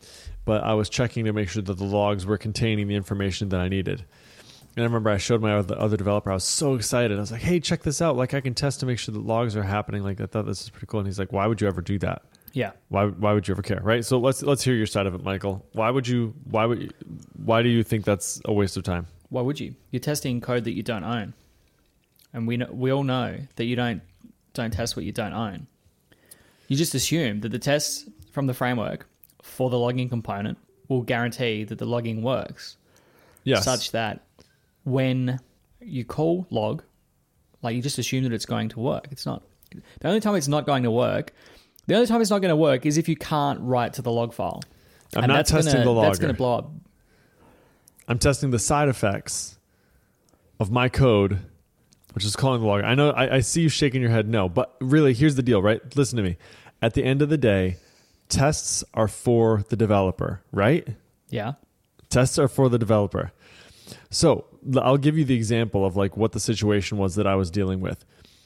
[0.49, 3.61] but I was checking to make sure that the logs were containing the information that
[3.61, 4.07] I needed.
[4.75, 6.31] And I remember I showed my other, other developer.
[6.31, 7.19] I was so excited.
[7.19, 8.17] I was like, "Hey, check this out!
[8.17, 10.03] Like, I can test to make sure that logs are happening.
[10.03, 11.99] Like, I thought this is pretty cool." And he's like, "Why would you ever do
[11.99, 12.23] that?
[12.55, 12.71] Yeah.
[12.89, 13.05] Why?
[13.09, 13.81] Why would you ever care?
[13.83, 14.03] Right?
[14.07, 15.67] So let's let's hear your side of it, Michael.
[15.73, 16.33] Why would you?
[16.45, 16.81] Why would?
[16.81, 16.91] You,
[17.45, 19.07] why do you think that's a waste of time?
[19.29, 19.75] Why would you?
[19.91, 21.35] You're testing code that you don't own,
[22.33, 24.01] and we know, we all know that you don't
[24.55, 25.67] don't test what you don't own.
[26.69, 29.07] You just assume that the tests from the framework
[29.59, 32.77] for the logging component will guarantee that the logging works,
[33.42, 33.64] Yes.
[33.64, 34.21] such that
[34.85, 35.40] when
[35.81, 36.85] you call log,
[37.61, 39.09] like you just assume that it's going to work.
[39.11, 39.42] It's not.
[40.01, 41.33] The only time it's not going to work,
[41.88, 44.12] the only time it's not going to work is if you can't write to the
[44.12, 44.62] log file.
[45.16, 46.07] I'm And not that's testing gonna, the logger.
[46.09, 46.71] That's going to blow up.
[48.07, 49.59] I'm testing the side effects
[50.61, 51.40] of my code,
[52.12, 52.85] which is calling the logger.
[52.85, 55.61] I know I, I see you shaking your head no, but really here's the deal,
[55.61, 55.81] right?
[55.97, 56.37] Listen to me.
[56.81, 57.77] At the end of the day,
[58.29, 60.87] tests are for the developer, right?
[61.31, 61.55] Yeah.
[62.11, 63.33] Tests are for the developer.
[64.11, 67.51] So I'll give you the example of like what the situation was that I was
[67.51, 68.05] dealing with.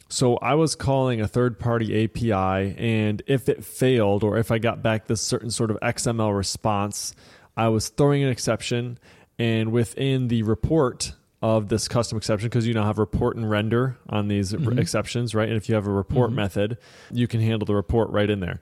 [0.08, 4.58] So I was calling a third party API, and if it failed or if I
[4.58, 7.14] got back this certain sort of XML response,
[7.56, 8.98] I was throwing an exception.
[9.38, 13.96] And within the report of this custom exception, because you now have report and render
[14.08, 14.78] on these r- mm-hmm.
[14.78, 15.48] exceptions, right?
[15.48, 16.36] And if you have a report mm-hmm.
[16.36, 16.78] method,
[17.10, 18.60] you can handle the report right in there.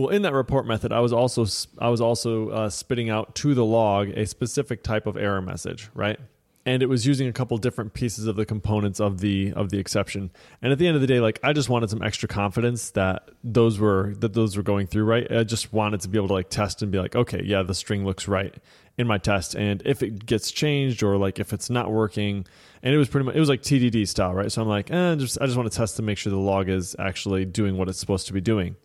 [0.00, 1.44] Well, in that report method, I was also
[1.78, 5.90] I was also uh, spitting out to the log a specific type of error message,
[5.92, 6.18] right?
[6.64, 9.78] And it was using a couple different pieces of the components of the of the
[9.78, 10.30] exception.
[10.62, 13.28] And at the end of the day, like I just wanted some extra confidence that
[13.44, 15.30] those were that those were going through right.
[15.30, 17.74] I just wanted to be able to like test and be like, okay, yeah, the
[17.74, 18.54] string looks right
[18.96, 19.54] in my test.
[19.54, 22.46] And if it gets changed or like if it's not working,
[22.82, 24.50] and it was pretty much it was like TDD style, right?
[24.50, 26.70] So I'm like, eh, just I just want to test to make sure the log
[26.70, 28.76] is actually doing what it's supposed to be doing.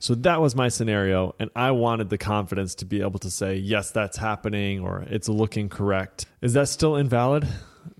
[0.00, 3.56] So that was my scenario, and I wanted the confidence to be able to say,
[3.56, 6.24] yes, that's happening, or it's looking correct.
[6.40, 7.46] Is that still invalid?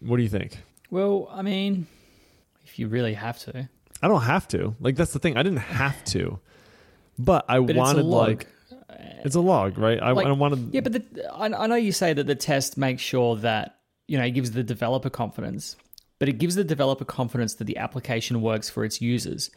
[0.00, 0.56] What do you think?
[0.90, 1.86] Well, I mean,
[2.64, 3.68] if you really have to,
[4.00, 4.74] I don't have to.
[4.80, 5.36] Like, that's the thing.
[5.36, 6.40] I didn't have to,
[7.18, 8.28] but I but wanted, it's a log.
[8.28, 8.46] like,
[9.22, 10.02] it's a log, right?
[10.02, 12.78] I, Like, I wanted, yeah, but the, I, I know you say that the test
[12.78, 13.76] makes sure that
[14.08, 15.76] you know it gives the developer confidence,
[16.18, 19.50] but it gives the developer confidence that the application works for its users.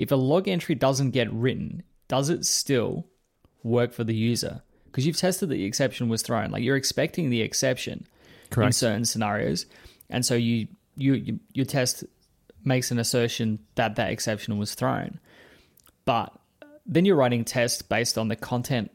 [0.00, 3.06] If a log entry doesn't get written, does it still
[3.62, 4.62] work for the user?
[4.86, 6.50] Because you've tested that the exception was thrown.
[6.50, 8.06] Like you're expecting the exception
[8.56, 9.66] in certain scenarios,
[10.08, 12.04] and so you you, you your test
[12.64, 15.20] makes an assertion that that exception was thrown,
[16.06, 16.32] but
[16.86, 18.90] then you're writing tests based on the content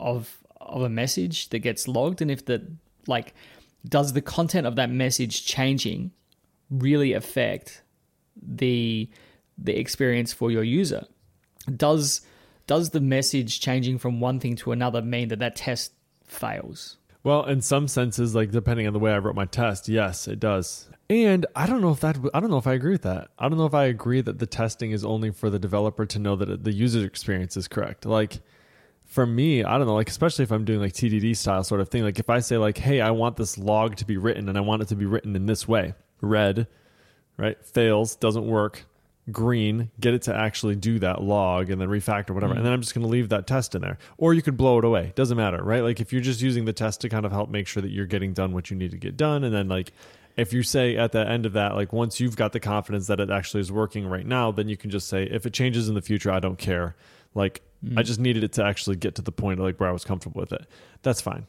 [0.00, 2.66] of of a message that gets logged and if the
[3.06, 3.34] like
[3.86, 6.10] does the content of that message changing
[6.70, 7.82] really affect
[8.42, 9.10] the
[9.58, 11.06] the experience for your user
[11.76, 12.20] does
[12.66, 15.92] does the message changing from one thing to another mean that that test
[16.24, 20.28] fails Well, in some senses, like depending on the way I wrote my test, yes,
[20.28, 20.88] it does.
[21.08, 23.28] And I don't know if that I don't know if I agree with that.
[23.38, 26.18] I don't know if I agree that the testing is only for the developer to
[26.18, 28.06] know that the user experience is correct.
[28.06, 28.40] Like
[29.04, 31.88] for me, I don't know, like especially if I'm doing like TDD style sort of
[31.88, 32.02] thing.
[32.02, 34.60] Like if I say like, "Hey, I want this log to be written and I
[34.60, 36.66] want it to be written in this way." Red,
[37.36, 37.64] right?
[37.64, 38.86] Fails, doesn't work.
[39.32, 42.52] Green, get it to actually do that log and then refactor whatever.
[42.52, 42.64] And mm.
[42.64, 43.98] then I'm just going to leave that test in there.
[44.18, 45.12] Or you could blow it away.
[45.16, 45.82] Doesn't matter, right?
[45.82, 48.06] Like if you're just using the test to kind of help make sure that you're
[48.06, 49.92] getting done what you need to get done and then like
[50.36, 53.20] if you say at the end of that like once you've got the confidence that
[53.20, 55.94] it actually is working right now, then you can just say if it changes in
[55.94, 56.94] the future, I don't care.
[57.34, 58.04] Like I mm.
[58.04, 60.40] just needed it to actually get to the point of like where I was comfortable
[60.40, 60.66] with it.
[61.02, 61.46] That's fine.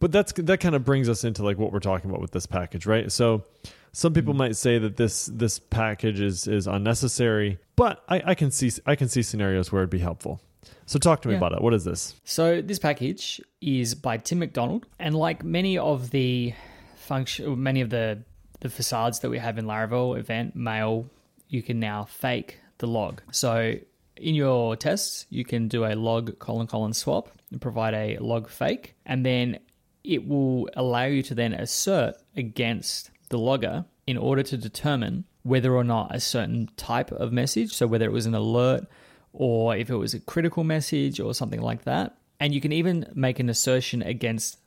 [0.00, 2.46] But that's that kind of brings us into like what we're talking about with this
[2.46, 3.10] package, right?
[3.10, 3.44] So
[3.92, 4.38] some people mm.
[4.38, 8.96] might say that this this package is is unnecessary, but I, I can see I
[8.96, 10.40] can see scenarios where it'd be helpful.
[10.86, 11.38] So talk to me Yeah.
[11.38, 11.60] about it.
[11.62, 12.14] What is this?
[12.24, 16.54] So this package is by Tim MacDonald, and like many of the
[16.96, 18.22] function, many of the
[18.60, 21.08] the facades that we have in Laravel, event, mail,
[21.48, 23.22] you can now fake the log.
[23.30, 23.74] So
[24.16, 28.48] in your tests, you can do a log colon colon swap and provide a log
[28.48, 29.58] fake, and then
[30.04, 35.74] it will allow you to then assert against the logger in order to determine whether
[35.74, 38.86] or not a certain type of message, so whether it was an alert
[39.32, 42.16] or if it was a critical message or something like that.
[42.40, 44.58] And you can even make an assertion against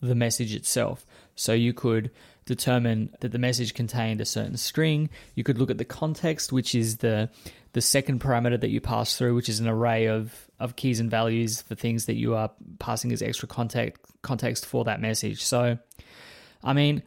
[0.00, 1.06] the message itself.
[1.34, 2.10] So you could
[2.44, 5.10] determine that the message contained a certain string.
[5.34, 7.30] You could look at the context, which is the
[7.74, 11.10] the second parameter that you pass through, which is an array of of keys and
[11.10, 15.42] values for things that you are passing as extra context context for that message.
[15.42, 15.78] So,
[16.64, 17.02] I mean,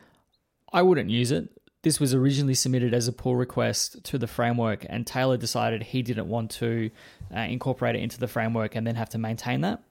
[0.71, 1.49] I wouldn't use it.
[1.83, 6.03] This was originally submitted as a pull request to the framework, and Taylor decided he
[6.03, 6.91] didn't want to
[7.35, 9.81] uh, incorporate it into the framework and then have to maintain that.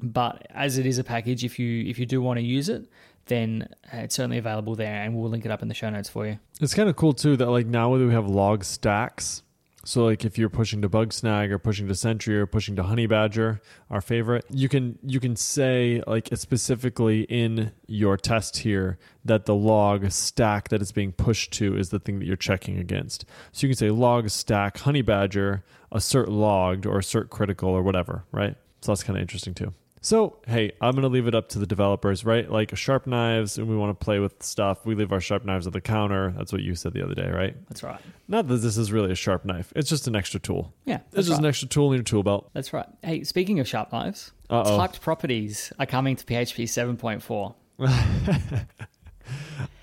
[0.00, 2.88] But as it is a package, if you if you do want to use it,
[3.26, 6.08] then uh, it's certainly available there, and we'll link it up in the show notes
[6.08, 6.38] for you.
[6.60, 9.42] It's kind of cool too that like now we have log stacks.
[9.88, 13.06] So like if you're pushing to Bugsnag or pushing to Sentry or pushing to honey
[13.06, 19.46] badger, our favorite, you can you can say like specifically in your test here that
[19.46, 23.24] the log stack that it's being pushed to is the thing that you're checking against.
[23.52, 28.26] So you can say log stack honey badger assert logged or assert critical or whatever,
[28.30, 28.56] right?
[28.82, 29.72] So that's kind of interesting too.
[30.00, 32.50] So, hey, I'm going to leave it up to the developers, right?
[32.50, 34.86] Like sharp knives, and we want to play with stuff.
[34.86, 36.32] We leave our sharp knives at the counter.
[36.36, 37.56] That's what you said the other day, right?
[37.68, 38.00] That's right.
[38.28, 39.72] Not that this is really a sharp knife.
[39.74, 40.72] It's just an extra tool.
[40.84, 41.44] Yeah, It's that's just right.
[41.44, 42.50] an extra tool in your tool belt.
[42.52, 42.86] That's right.
[43.02, 44.76] Hey, speaking of sharp knives, Uh-oh.
[44.76, 47.54] typed properties are coming to PHP 7.4.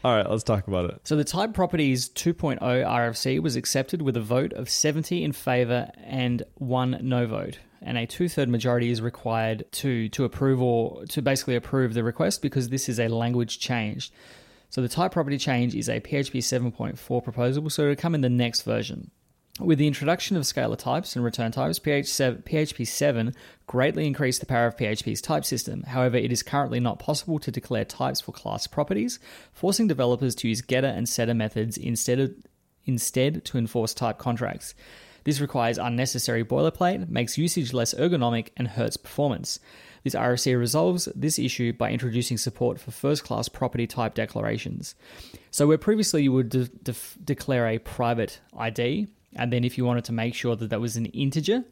[0.06, 1.00] All right, let's talk about it.
[1.04, 5.90] So the Type Properties 2.0 RFC was accepted with a vote of 70 in favor
[6.04, 7.58] and one no vote.
[7.82, 12.44] And a two-third majority is required to to approve or to basically approve the request
[12.44, 14.12] because this is a language change.
[14.70, 18.30] So the type property change is a PHP 7.4 proposal, so it'll come in the
[18.30, 19.10] next version.
[19.60, 23.34] With the introduction of scalar types and return types, PHP 7
[23.68, 25.84] greatly increased the power of PHP's type system.
[25.84, 29.18] However, it is currently not possible to declare types for class properties,
[29.54, 32.34] forcing developers to use getter and setter methods instead of
[32.84, 34.76] instead to enforce type contracts.
[35.24, 39.60] This requires unnecessary boilerplate, makes usage less ergonomic, and hurts performance.
[40.04, 44.94] This RFC resolves this issue by introducing support for first class property type declarations.
[45.50, 49.86] So, where previously you would de- def- declare a private ID, and then if you
[49.86, 51.64] wanted to make sure that that was an integer,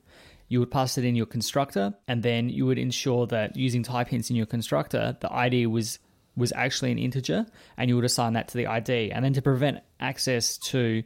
[0.47, 4.10] you would pass it in your constructor, and then you would ensure that using type
[4.10, 5.99] hints in your constructor, the ID was
[6.36, 7.45] was actually an integer,
[7.78, 9.12] and you would assign that to the ID.
[9.12, 11.04] And then to prevent access to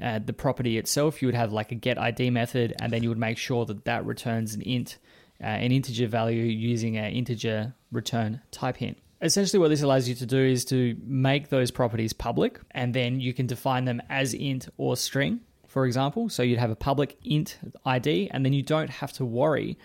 [0.00, 3.08] uh, the property itself, you would have like a get ID method, and then you
[3.08, 4.98] would make sure that that returns an int,
[5.42, 8.98] uh, an integer value using an integer return type hint.
[9.22, 13.20] Essentially, what this allows you to do is to make those properties public, and then
[13.20, 15.40] you can define them as int or string,
[15.70, 16.28] for example.
[16.28, 19.78] So you'd have a public int ID, and then you don't have to worry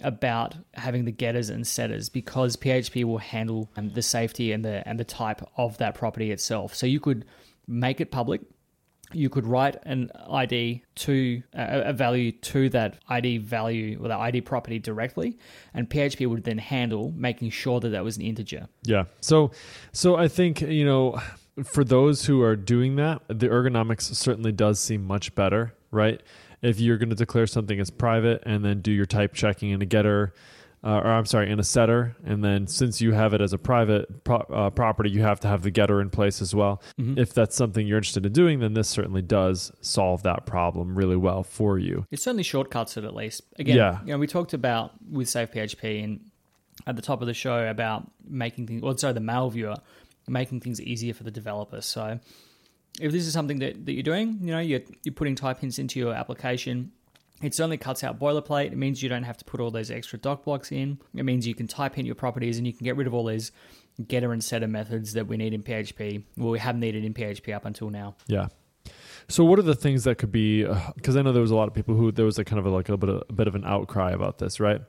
[0.00, 4.86] about having the getters and setters because PHP will handle um, the safety and the
[4.88, 6.74] and the type of that property itself.
[6.74, 7.26] So you could
[7.68, 8.40] make it public.
[9.12, 14.16] You could write an ID to uh, a value to that ID value or the
[14.16, 15.38] ID property directly,
[15.74, 18.68] and PHP would then handle making sure that that was an integer.
[18.84, 19.04] Yeah.
[19.20, 19.52] So,
[19.92, 21.20] so I think you know,
[21.64, 26.20] for those who are doing that, the ergonomics certainly does seem much better, right?
[26.62, 29.80] If you're going to declare something as private and then do your type checking in
[29.82, 30.34] a getter,
[30.84, 33.58] uh, or I'm sorry, in a setter, and then since you have it as a
[33.58, 36.80] private pro- uh, property, you have to have the getter in place as well.
[36.98, 37.18] Mhm.
[37.18, 41.16] If that's something you're interested in doing, then this certainly does solve that problem really
[41.16, 42.06] well for you.
[42.10, 43.42] It certainly shortcuts it at least.
[43.58, 44.00] Again, Yeah.
[44.04, 46.20] you know, we talked about with Safe PHP and
[46.86, 49.74] at the top of the show about making things, well, sorry, the mail viewer,
[50.28, 51.80] making things easier for the developer.
[51.80, 52.18] So
[53.00, 55.78] if this is something that, that you're doing, you know, you're, you're putting type hints
[55.78, 56.92] into your application,
[57.42, 58.72] it certainly cuts out boilerplate.
[58.72, 60.98] It means you don't have to put all those extra doc blocks in.
[61.14, 63.24] It means you can type in your properties and you can get rid of all
[63.24, 63.52] these
[64.08, 66.22] getter and setter methods that we need in PHP.
[66.36, 68.16] Well, we have needed in PHP up until now.
[68.26, 68.48] Yeah.
[69.28, 70.64] So, what are the things that could be?
[70.64, 72.60] Uh, because I know there was a lot of people who there was a kind
[72.60, 74.80] of a, like a bit of, a bit of an outcry about this, right?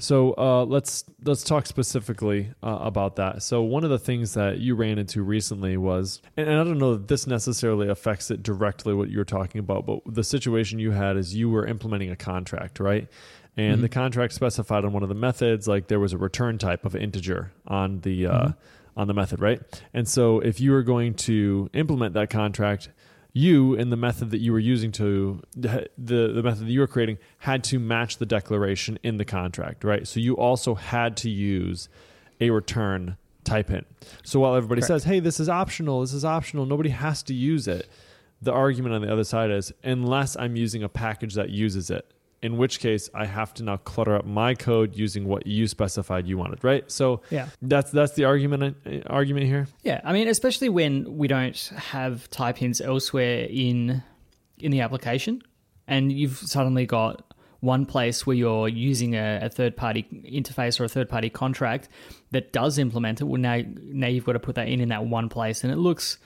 [0.00, 3.42] So uh, let's let's talk specifically uh, about that.
[3.42, 6.92] So one of the things that you ran into recently was, and I don't know
[6.94, 11.16] that this necessarily affects it directly what you're talking about, but the situation you had
[11.16, 13.08] is you were implementing a contract, right?
[13.56, 13.82] And Mm-hmm.
[13.82, 16.94] the contract specified on one of the methods, like there was a return type of
[16.94, 19.00] integer on the uh, Mm-hmm.
[19.00, 19.60] on the method, right?
[19.92, 22.88] And so if you were going to implement that contract,
[23.32, 26.86] you in the method that you were using to the the method that you were
[26.86, 30.06] creating had to match the declaration in the contract, right?
[30.06, 31.88] So you also had to use
[32.40, 33.86] a return type hint.
[34.24, 35.02] So while everybody Correct.
[35.02, 36.00] says, "Hey, this is optional.
[36.00, 36.66] This is optional.
[36.66, 37.88] Nobody has to use it."
[38.40, 42.12] The argument on the other side is unless I'm using a package that uses it,
[42.42, 46.26] in which case I have to now clutter up my code using what you specified
[46.26, 46.88] you wanted, right?
[46.90, 47.48] So Yeah.
[47.62, 49.66] that's that's the argument uh, argument here.
[49.82, 54.02] Yeah, I mean, especially when we don't have type hints elsewhere in
[54.58, 55.42] in the application,
[55.86, 57.22] and you've suddenly got
[57.60, 61.88] one place where you're using a, a third party interface or a third party contract
[62.30, 63.24] that does implement it.
[63.24, 65.76] Well, now now you've got to put that in in that one place, and it
[65.76, 66.18] looks,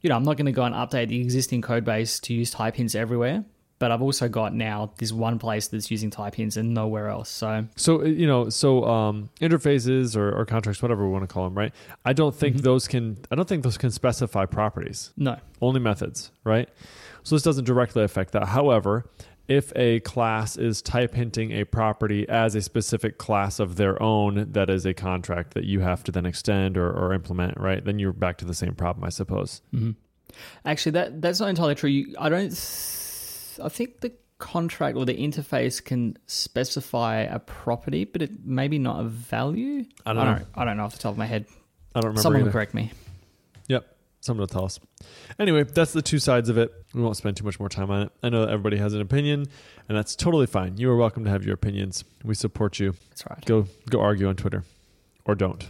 [0.00, 2.50] you know, I'm not going to go and update the existing code base to use
[2.50, 3.44] type hints everywhere.
[3.80, 7.30] But I've also got now this one place that's using type hints and nowhere else.
[7.30, 11.32] So So uh, you know, so um, interfaces or, or contracts, whatever we want to
[11.32, 11.74] call them, right?
[12.04, 13.16] I don't think those can.
[13.30, 15.12] I don't think those can specify properties.
[15.16, 16.68] no, Only methods, right?
[17.22, 18.48] So this doesn't directly affect that.
[18.48, 19.06] However,
[19.48, 24.46] if a class is type hinting a property as a specific class of their own,
[24.52, 27.84] that is a contract that you have to then extend or, or implement, right?
[27.84, 29.62] Then you're back to the same problem, I suppose.
[30.64, 31.90] Actually, that that's not entirely true.
[31.90, 32.52] You, I don't.
[33.60, 39.00] I think the contract or the interface can specify a property, but it maybe not
[39.00, 39.84] a value.
[40.04, 40.46] I don't know.
[40.54, 41.46] I don't know off the top of my head.
[41.94, 42.22] I don't remember.
[42.22, 42.52] Someone will either.
[42.52, 42.92] correct me.
[43.68, 43.96] Yep.
[44.20, 44.80] Someone will tell us.
[45.38, 46.72] Anyway, that's the two sides of it.
[46.94, 48.12] We won't spend too much more time on it.
[48.22, 49.46] I know that everybody has an opinion,
[49.88, 50.76] and that's totally fine.
[50.76, 52.04] You are welcome to have your opinions.
[52.24, 52.94] We support you.
[53.10, 53.44] That's right.
[53.44, 54.64] Go go argue on Twitter,
[55.24, 55.66] or don't.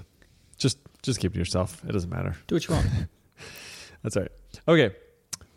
[0.56, 1.82] Just just keep it to yourself.
[1.88, 2.36] It doesn't matter.
[2.46, 2.86] Do what you want.
[4.02, 4.32] That's all right.
[4.68, 4.96] Okay.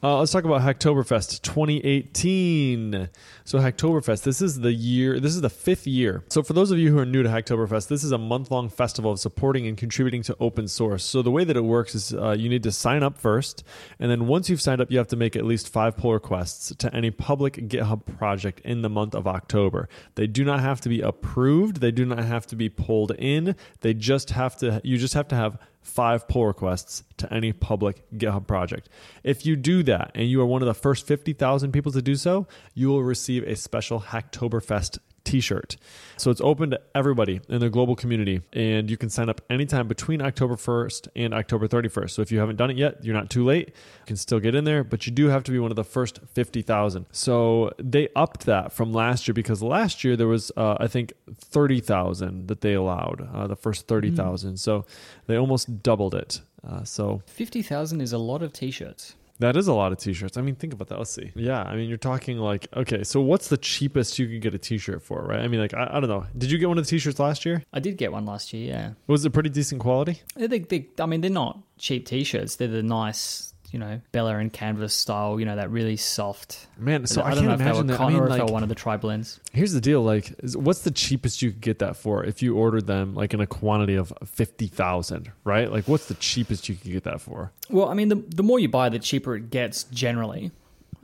[0.04, 3.08] Uh, let's talk about Hacktoberfest 2018.
[3.46, 6.26] So Hacktoberfest, this is the year, this is the fifth year.
[6.28, 9.12] So for those of you who are new to Hacktoberfest, this is a month-long festival
[9.12, 11.06] of supporting and contributing to open source.
[11.06, 13.64] So the way that it works is uh, you need to sign up first,
[13.98, 16.76] and then once you've signed up, you have to make at least five pull requests
[16.76, 19.88] to any public GitHub project in the month of October.
[20.16, 21.78] They do not have to be approved.
[21.80, 23.56] They do not have to be pulled in.
[23.80, 24.82] They just have to.
[24.84, 28.90] You just have to have five pull requests to any public GitHub project.
[29.24, 32.16] If you do that and you are one of the first 50,000 people to do
[32.16, 35.78] so, you will receive a special Hacktoberfest t-shirt.
[36.18, 39.88] So it's open to everybody in the global community and you can sign up anytime
[39.88, 42.12] between October 1st and October 31st.
[42.12, 43.70] So if you haven't done it yet, you're not too late.
[43.70, 45.84] You can still get in there, but you do have to be one of the
[45.84, 47.06] first 50,000.
[47.12, 51.14] So they upped that from last year because last year there was uh, I think
[51.34, 54.58] 30,000 that they allowed, uh, the first 30,000.
[54.58, 54.86] So
[55.28, 56.42] they almost doubled it.
[56.68, 59.16] Uh, so Fifty thousand is a lot of t-shirts.
[59.44, 60.38] That is a lot of t-shirts.
[60.38, 60.98] I mean, think about that.
[60.98, 61.32] Let's see.
[61.36, 64.58] Yeah, I mean, you're talking like, okay, so what's the cheapest you could get a
[64.58, 65.40] t-shirt for, right?
[65.40, 66.26] I mean, like, I, I don't know.
[66.38, 67.64] Did you get one of the t-shirts last year?
[67.74, 68.68] I did get one last year.
[68.68, 70.22] Yeah, Was it pretty decent quality?
[70.36, 72.56] they, they, I mean, they're not cheap t-shirts.
[72.56, 75.40] They're the nice, you know, Bella and Canvas style.
[75.40, 76.68] You know, that really soft.
[76.78, 78.00] Man, so I, don't can't know imagine that.
[78.00, 79.40] I mean, or if they like, one of the tri blends.
[79.52, 80.04] here's the deal.
[80.04, 83.42] Like, what's the cheapest you could get that for if you ordered them like in
[83.42, 85.72] a quantity of 50,000, right?
[85.72, 87.52] Like, what's the cheapest you could get that for?
[87.70, 90.52] Well, I mean, the the more you buy, the cheaper it gets generally.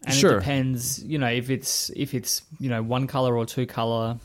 [0.06, 0.38] And Sure.
[0.38, 4.18] it depends, you know, if it's if it's you know one color or two color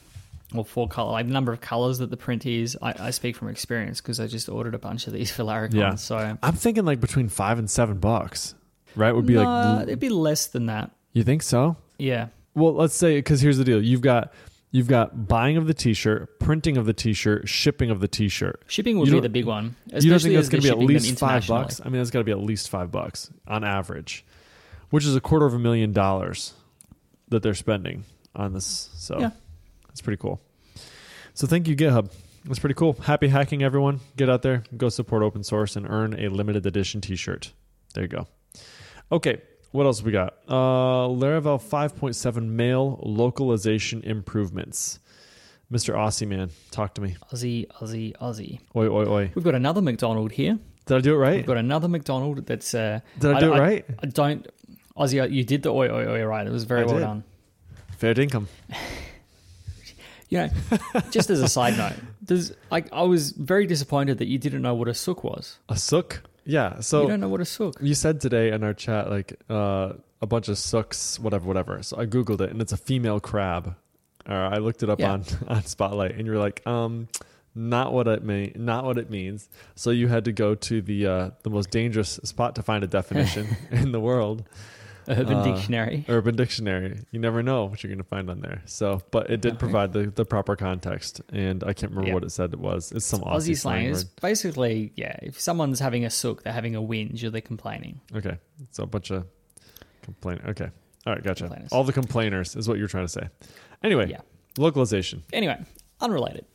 [0.54, 2.76] or four color, like the number of colors that the print is.
[2.82, 5.74] I, I speak from experience because I just ordered a bunch of these for Laracon.
[5.74, 5.94] Yeah.
[5.94, 8.54] So I'm thinking like between five and seven bucks,
[8.96, 9.12] right?
[9.12, 10.90] Would be No, like, it'd be less than that.
[11.12, 11.76] you think so?
[11.98, 12.28] Yeah.
[12.54, 14.32] Well, let's say because here's the deal: you've got
[14.70, 18.62] you've got buying of the T-shirt, printing of the T-shirt, shipping of the T-shirt.
[18.66, 19.74] Shipping would be the big one.
[19.86, 21.80] you don't think that's going to be at least five bucks?
[21.80, 24.24] I mean, that's got to be at least five bucks on average,
[24.90, 26.54] which is a quarter of a million dollars
[27.28, 28.04] that they're spending
[28.36, 28.90] on this.
[28.94, 29.30] So Yeah.
[29.94, 30.40] It's pretty cool.
[31.34, 32.10] So thank you, GitHub.
[32.44, 32.94] That's pretty cool.
[32.94, 34.00] Happy hacking, everyone.
[34.16, 37.52] Get out there, go support open source, and earn a limited edition t shirt.
[37.94, 38.26] There you go.
[39.12, 39.40] Okay,
[39.70, 40.34] what else we got?
[40.48, 44.98] Uh, Laravel 5.7 mail localization improvements.
[45.72, 45.94] Mr.
[45.94, 47.16] Aussie man, talk to me.
[47.32, 48.58] Aussie, Aussie, Aussie.
[48.74, 49.32] Oi, oi, oi.
[49.36, 50.58] We've got another McDonald here.
[50.86, 51.36] Did I do it right?
[51.36, 52.74] We've got another McDonald that's.
[52.74, 53.84] Uh, Did I do it right?
[54.02, 54.44] I don't.
[54.98, 56.46] Aussie, you did the oi, oi, oi right.
[56.46, 57.00] It was very I well did.
[57.00, 57.24] done.
[57.96, 58.48] Fair income.
[60.34, 60.50] You
[60.94, 64.62] know, just as a side note, does like I was very disappointed that you didn't
[64.62, 65.58] know what a sook was.
[65.68, 66.22] A sook?
[66.44, 66.80] Yeah.
[66.80, 67.76] So you don't know what a sook.
[67.80, 71.82] you said today in our chat, like, uh, a bunch of sooks, whatever, whatever.
[71.82, 73.76] So I Googled it and it's a female crab.
[74.28, 75.12] Or I looked it up Yeah.
[75.12, 77.08] on, on Spotlight and you're like, um,
[77.54, 79.48] not what it mean, not what it means.
[79.76, 82.86] So you had to go to the uh, the most dangerous spot to find a
[82.88, 84.42] definition in the world,
[85.08, 86.04] Urban Uh, Dictionary.
[86.08, 87.00] Urban Dictionary.
[87.10, 88.62] You never know what you're going to find on there.
[88.66, 92.14] So, but it did provide the, the proper context, and I can't remember Yeah.
[92.14, 92.92] what it said it was.
[92.92, 94.04] It's some Aussie, Aussie, slang word.
[94.22, 95.16] basically yeah.
[95.22, 98.00] If someone's having a sook, they're having a whinge or they're complaining.
[98.14, 98.38] Okay,
[98.70, 99.26] so a bunch of
[100.02, 100.40] complain.
[100.46, 100.70] Okay,
[101.06, 101.66] all right, gotcha.
[101.72, 103.28] All the complainers is what you're trying to say.
[103.82, 104.20] Anyway, Yeah.
[104.58, 105.22] localization.
[105.32, 105.58] Anyway,
[106.00, 106.46] unrelated.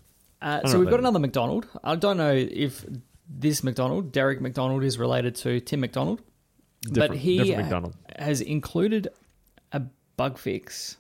[0.41, 1.68] Uh, so we've got another McDonald.
[1.84, 2.86] I don't know if
[3.30, 6.22] this McDonald, Derek McDonald, is related to Tim MacDonald,
[6.82, 7.96] Different, but he McDonald.
[8.18, 9.10] Uh, has included
[9.72, 9.82] a
[10.16, 10.98] bug fix.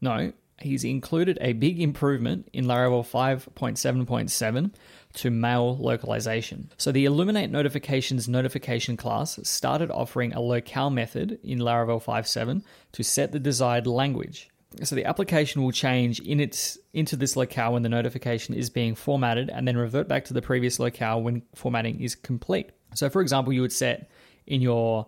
[0.00, 4.72] No, he's included a big improvement in Laravel 5.7.7
[5.14, 6.70] to mail localization.
[6.76, 12.62] So the Illuminate Notifications notification class started offering a locale method in Laravel 5.7
[12.92, 14.50] to set the desired language.
[14.82, 18.94] So the application will change in its into this locale when the notification is being
[18.94, 22.70] formatted and then revert back to the previous locale when formatting is complete.
[22.94, 24.10] So for example, you would set
[24.46, 25.06] in your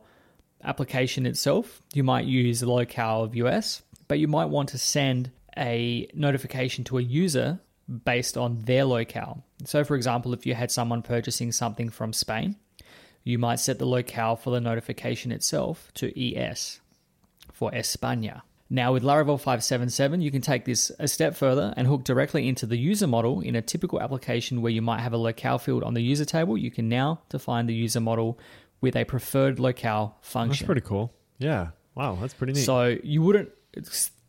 [0.64, 6.08] application itself, you might use locale of US, but you might want to send a
[6.14, 7.60] notification to a user
[8.04, 9.44] based on their locale.
[9.64, 12.56] So, for example, if you had someone purchasing something from Spain,
[13.24, 16.80] you might set the locale for the notification itself to ES
[17.52, 18.42] for España.
[18.72, 22.66] Now, with Laravel 577, you can take this a step further and hook directly into
[22.66, 25.94] the user model in a typical application where you might have a locale field on
[25.94, 26.56] the user table.
[26.56, 28.38] You can now define the user model
[28.80, 30.64] with a preferred locale function.
[30.64, 31.12] That's pretty cool.
[31.38, 31.68] Yeah.
[31.94, 32.64] Wow, that's pretty neat.
[32.64, 33.50] So you wouldn't.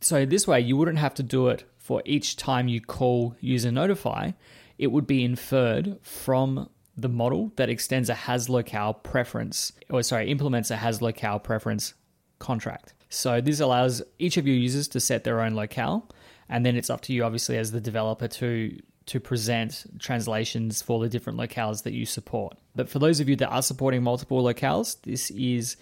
[0.01, 3.71] So this way, you wouldn't have to do it for each time you call user
[3.71, 4.31] notify.
[4.77, 10.29] It would be inferred from the model that extends a has locale preference, or sorry,
[10.29, 11.93] implements a has locale preference
[12.39, 12.93] contract.
[13.09, 16.09] So this allows each of your users to set their own locale,
[16.49, 20.99] and then it's up to you, obviously, as the developer to to present translations for
[20.99, 22.57] the different locales that you support.
[22.75, 25.77] But for those of you that are supporting multiple locales, this is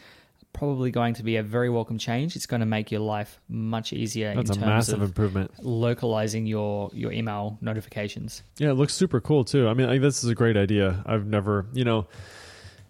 [0.53, 2.35] probably going to be a very welcome change.
[2.35, 5.51] It's going to make your life much easier that's in a terms massive of improvement.
[5.63, 8.41] localizing your your email notifications.
[8.57, 9.67] Yeah, it looks super cool too.
[9.67, 11.03] I mean, like, this is a great idea.
[11.05, 12.07] I've never, you know,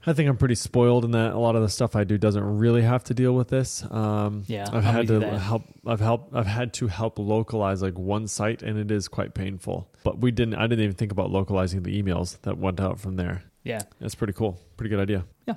[0.10, 2.44] I think I'm pretty spoiled in that a lot of the stuff I do doesn't
[2.58, 3.84] really have to deal with this.
[3.92, 5.64] Um, Yeah, I've had to help.
[5.86, 6.34] I've helped.
[6.36, 9.90] I've had to help localize like one site, and it is quite painful.
[10.04, 10.56] But we didn't.
[10.56, 13.44] I didn't even think about localizing the emails that went out from there.
[13.64, 13.82] Yeah.
[14.00, 14.60] That's pretty cool.
[14.78, 15.26] Pretty good idea.
[15.48, 15.56] Yeah.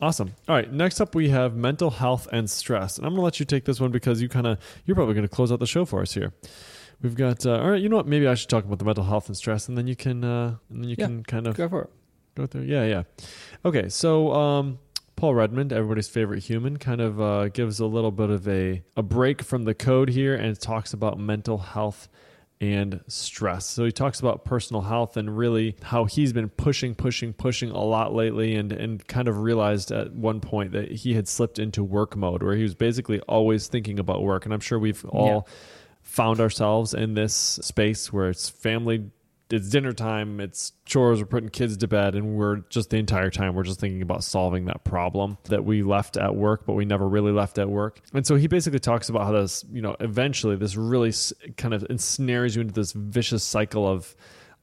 [0.00, 0.34] Awesome.
[0.48, 0.70] All right.
[0.72, 3.64] Next up, we have mental health and stress, and I'm going to let you take
[3.64, 6.02] this one because you kind of you're probably going to close out the show for
[6.02, 6.32] us here.
[7.00, 7.46] We've got.
[7.46, 7.80] Uh, all right.
[7.82, 8.06] You know what?
[8.06, 10.24] Maybe I should talk about the mental health and stress, and then you can.
[10.24, 11.06] Uh, and then you Yeah.
[11.06, 11.90] can kind of Go for it.
[12.38, 12.62] Go through.
[12.62, 12.84] Yeah.
[12.84, 13.02] Yeah.
[13.64, 13.88] Okay.
[13.88, 14.32] So.
[14.32, 14.78] Um,
[15.16, 19.02] Paul Redmond, everybody's favorite human, kind of uh, gives a little bit of a, a
[19.02, 22.08] break from the code here and talks about mental health
[22.60, 23.66] and stress.
[23.66, 27.82] So he talks about personal health and really how he's been pushing, pushing, pushing a
[27.82, 31.82] lot lately and, and kind of realized at one point that he had slipped into
[31.82, 34.44] work mode where he was basically always thinking about work.
[34.44, 35.48] And I'm sure we've all
[36.02, 39.10] found ourselves in this space where it's family
[39.50, 43.30] it's dinner time, it's chores, we're putting kids to bed, and we're just the entire
[43.30, 46.84] time we're just thinking about solving that problem that we left at work, but we
[46.84, 48.00] never really left at work.
[48.12, 51.12] And so he basically talks about how this, you know, eventually this really
[51.56, 54.14] kind of ensnares you into this vicious cycle of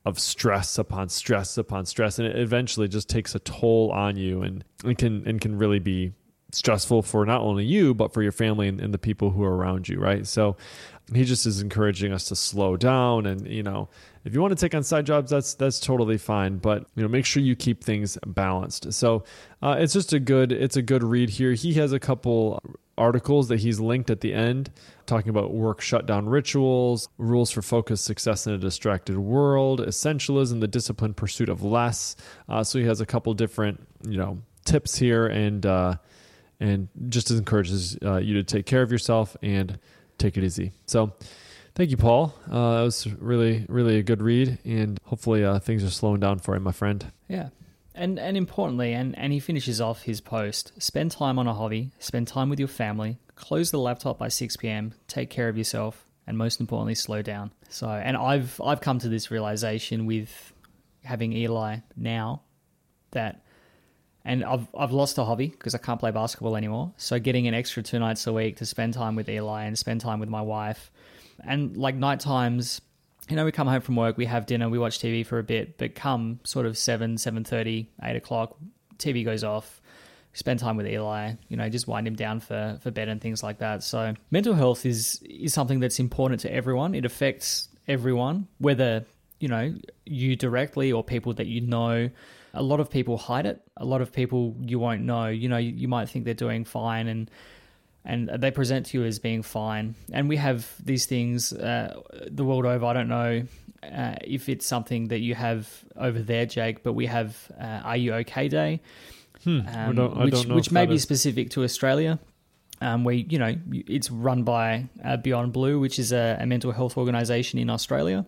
[0.06, 4.44] of stress upon stress upon stress, and it eventually just takes a toll on you,
[4.44, 6.14] and it can and can really be
[6.52, 9.58] stressful for not only you but for your family and, and the people who are
[9.58, 10.56] around you right so
[11.14, 13.90] he just is encouraging us to slow down and you know
[14.26, 17.08] if you want to take on side jobs that's that's totally fine but you know
[17.08, 18.92] make sure you keep things balanced.
[18.94, 19.24] So
[19.62, 21.54] uh, it's just a good it's a good read here.
[21.54, 22.62] He has a couple
[22.98, 24.72] articles that he's linked at the end
[25.06, 30.68] talking about work shutdown rituals rules for focused success in a distracted world essentialism the
[30.68, 32.16] disciplined pursuit of less.
[32.50, 35.96] Uh, so he has a couple different you know tips here and uh,
[36.60, 39.78] and just encourages uh, you to take care of yourself and
[40.18, 40.72] take it easy.
[40.86, 41.14] So
[41.76, 42.34] Thank you, Paul.
[42.50, 46.40] Uh, that was really, really a good read, and hopefully uh, things are slowing down
[46.40, 47.12] for you, my friend.
[47.28, 47.50] Yeah.
[47.94, 51.92] And and importantly, and, and he finishes off his post, spend time on a hobby,
[52.00, 56.06] spend time with your family, close the laptop by 6 p.m., take care of yourself,
[56.26, 57.52] and most importantly, slow down.
[57.70, 60.54] So and I've I've come to this realization with
[61.04, 62.42] having Eli now
[63.12, 63.46] that
[64.26, 66.94] and I've I've lost a hobby because I can't play basketball anymore.
[66.98, 70.02] So getting an extra two nights a week to spend time with Eli and spend
[70.02, 70.92] time with my wife,
[71.44, 72.82] and like night times,
[73.30, 75.44] you know, we come home from work, we have dinner, we watch TV for a
[75.44, 78.58] bit, but come sort of seven, seven thirty, eight o'clock,
[78.98, 79.82] TV goes off.
[80.34, 83.42] Spend time with Eli, you know, just wind him down for, for bed and things
[83.42, 83.84] like that.
[83.84, 86.94] So mental health is is something that's important to everyone.
[86.94, 89.06] It affects everyone, whether
[89.40, 89.74] you know
[90.06, 92.10] you directly or people that you know
[92.54, 93.62] a lot of people hide it.
[93.78, 95.28] A lot of people you won't know.
[95.28, 97.30] You know, you, you might think they're doing fine and
[98.06, 99.96] and they present to you as being fine.
[100.12, 102.00] And we have these things uh,
[102.30, 102.86] the world over.
[102.86, 103.44] I don't know
[103.84, 107.98] uh, if it's something that you have over there, Jake, but we have uh, Are
[107.98, 108.82] You OK Day,
[109.44, 109.60] Hmm.
[109.68, 112.20] um, which, which may be specific to Australia.
[112.82, 116.74] Um, where you know it's run by uh, Beyond Blue, which is a, a mental
[116.74, 118.26] health organisation in Australia,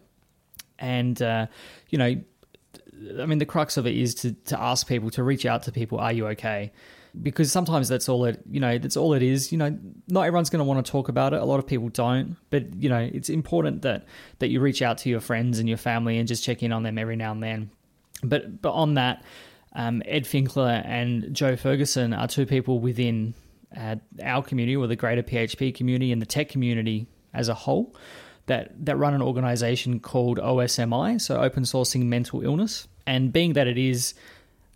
[0.79, 1.47] and uh,
[1.89, 2.15] you know
[3.19, 5.71] I mean, the crux of it is to, to ask people to reach out to
[5.71, 6.71] people, are you okay?
[7.21, 9.51] Because sometimes that's all it, you know, that's all it is.
[9.51, 9.77] You know,
[10.07, 11.41] not everyone's going to want to talk about it.
[11.41, 14.05] A lot of people don't, but you know, it's important that
[14.39, 16.83] that you reach out to your friends and your family and just check in on
[16.83, 17.71] them every now and then.
[18.23, 19.23] But but on that,
[19.73, 23.33] um, Ed Finkler and Joe Ferguson are two people within
[23.75, 27.95] uh, our community or the greater PHP community and the tech community as a whole
[28.47, 32.87] that that run an organization called OSMI, so Open Sourcing Mental Illness.
[33.05, 34.13] And being that it is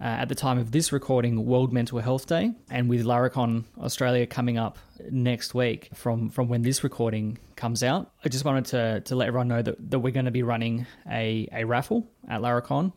[0.01, 4.25] uh, at the time of this recording World Mental Health Day, and with Laracon Australia
[4.25, 4.79] coming up
[5.11, 9.27] next week from from when this recording comes out, I just wanted to to let
[9.27, 12.93] everyone know that, that we're going to be running a a raffle at Laracon,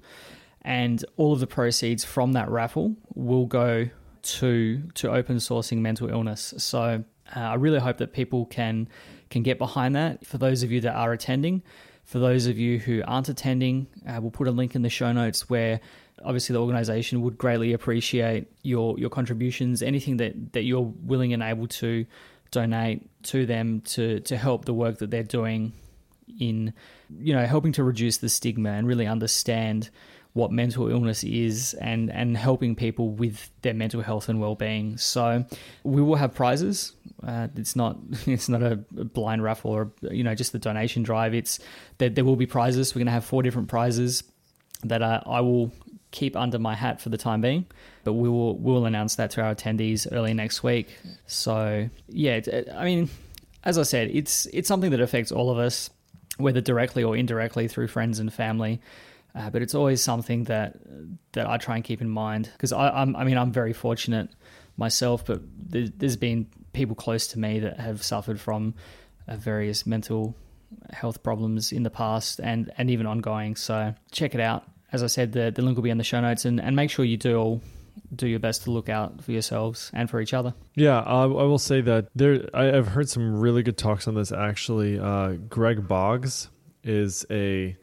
[0.62, 3.88] and all of the proceeds from that raffle will go
[4.22, 6.54] to to open sourcing mental illness.
[6.56, 7.04] So
[7.36, 8.88] uh, I really hope that people can
[9.28, 10.24] can get behind that.
[10.24, 11.62] For those of you that are attending,
[12.04, 15.12] for those of you who aren't attending, uh, we'll put a link in the show
[15.12, 15.80] notes where
[16.24, 21.42] obviously the organization would greatly appreciate your your contributions, anything that that you're willing and
[21.42, 22.06] able to
[22.50, 25.72] donate to them to to help the work that they're doing
[26.40, 26.72] in
[27.18, 29.90] you know helping to reduce the stigma and really understand
[30.34, 34.98] what mental illness is and and helping people with their mental health and well-being.
[34.98, 35.44] So
[35.84, 36.92] we will have prizes.
[37.26, 41.34] Uh, it's not it's not a blind raffle or you know just the donation drive.
[41.34, 41.60] It's
[41.98, 42.94] there, there will be prizes.
[42.94, 44.24] We're going to have four different prizes
[44.82, 45.72] that uh, I will
[46.14, 47.66] keep under my hat for the time being,
[48.04, 50.96] but we will we will announce that to our attendees early next week.
[51.26, 52.40] So yeah,
[52.72, 53.10] I mean,
[53.64, 55.90] as I said, it's it's something that affects all of us,
[56.38, 58.80] whether directly or indirectly through friends and family.
[59.34, 60.76] Uh, but it's always something that
[61.32, 64.30] that I try and keep in mind because I'm I mean I'm very fortunate
[64.76, 68.74] myself, but there, has been people close to me that have suffered from
[69.26, 70.36] uh, various mental
[70.92, 73.56] health problems in the past and and even ongoing.
[73.56, 74.64] So check it out.
[74.94, 76.88] As I said, the the link will be in the show notes, and, and make
[76.88, 77.60] sure you do all
[78.14, 80.54] do your best to look out for yourselves and for each other.
[80.74, 82.48] Yeah, I, I will say that there.
[82.54, 84.30] I, have heard some really good talks on this.
[84.30, 86.48] Actually, uh, Greg Baugues
[86.84, 87.76] is a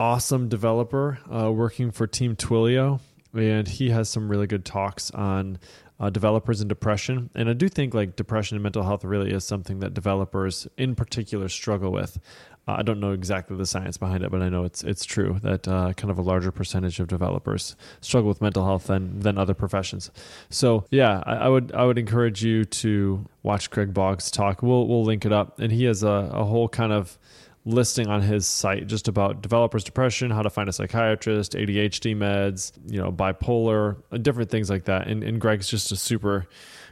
[0.00, 3.00] awesome developer uh, working for Team Twilio,
[3.34, 5.58] and he has some really good talks on
[6.00, 7.30] uh, developers and depression.
[7.34, 10.94] And I do think like depression and mental health really is something that developers in
[10.94, 12.18] particular struggle with.
[12.66, 15.38] Uh, I don't know exactly the science behind it, but I know it's it's true
[15.42, 19.36] that uh, kind of a larger percentage of developers struggle with mental health than than
[19.36, 20.10] other professions.
[20.48, 24.62] So yeah, I, I would I would encourage you to watch Greg Baugues talk.
[24.62, 27.18] We'll we'll link it up, and he has a, a whole kind of
[27.64, 32.72] listing on his site just about developers depression how to find a psychiatrist adhd meds
[32.88, 36.44] you know bipolar different things like that and, and greg's just a super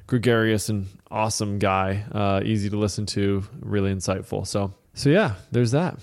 [0.07, 5.71] gregarious and awesome guy uh, easy to listen to really insightful so so yeah there's
[5.71, 5.99] that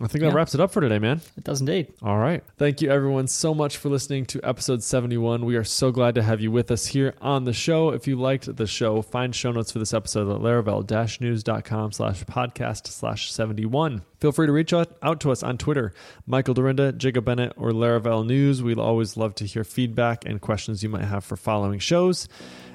[0.00, 0.34] I think that yeah.
[0.34, 1.20] wraps it up for today, man.
[1.36, 1.92] It does indeed.
[2.00, 2.42] All right.
[2.56, 5.44] Thank you, everyone, so much for listening to episode 71.
[5.44, 7.90] We are so glad to have you with us here on the show.
[7.90, 12.86] If you liked the show, find show notes for this episode at laravel-news.com slash podcast
[12.86, 14.02] slash 71.
[14.18, 15.92] Feel free to reach out, out to us on Twitter,
[16.26, 18.62] Michael Dyrynda, Jacob Bennett, or Laravel News.
[18.62, 22.28] We'd always love to hear feedback and questions you might have for following shows.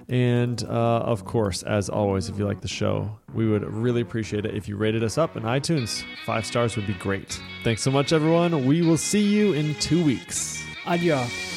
[0.09, 4.45] And uh, of course, as always, if you like the show, we would really appreciate
[4.45, 6.03] it if you rated us up in iTunes.
[6.25, 7.41] Five stars would be great.
[7.63, 8.65] Thanks so much, everyone.
[8.65, 10.63] We will see you in two weeks.
[10.85, 11.56] Adios.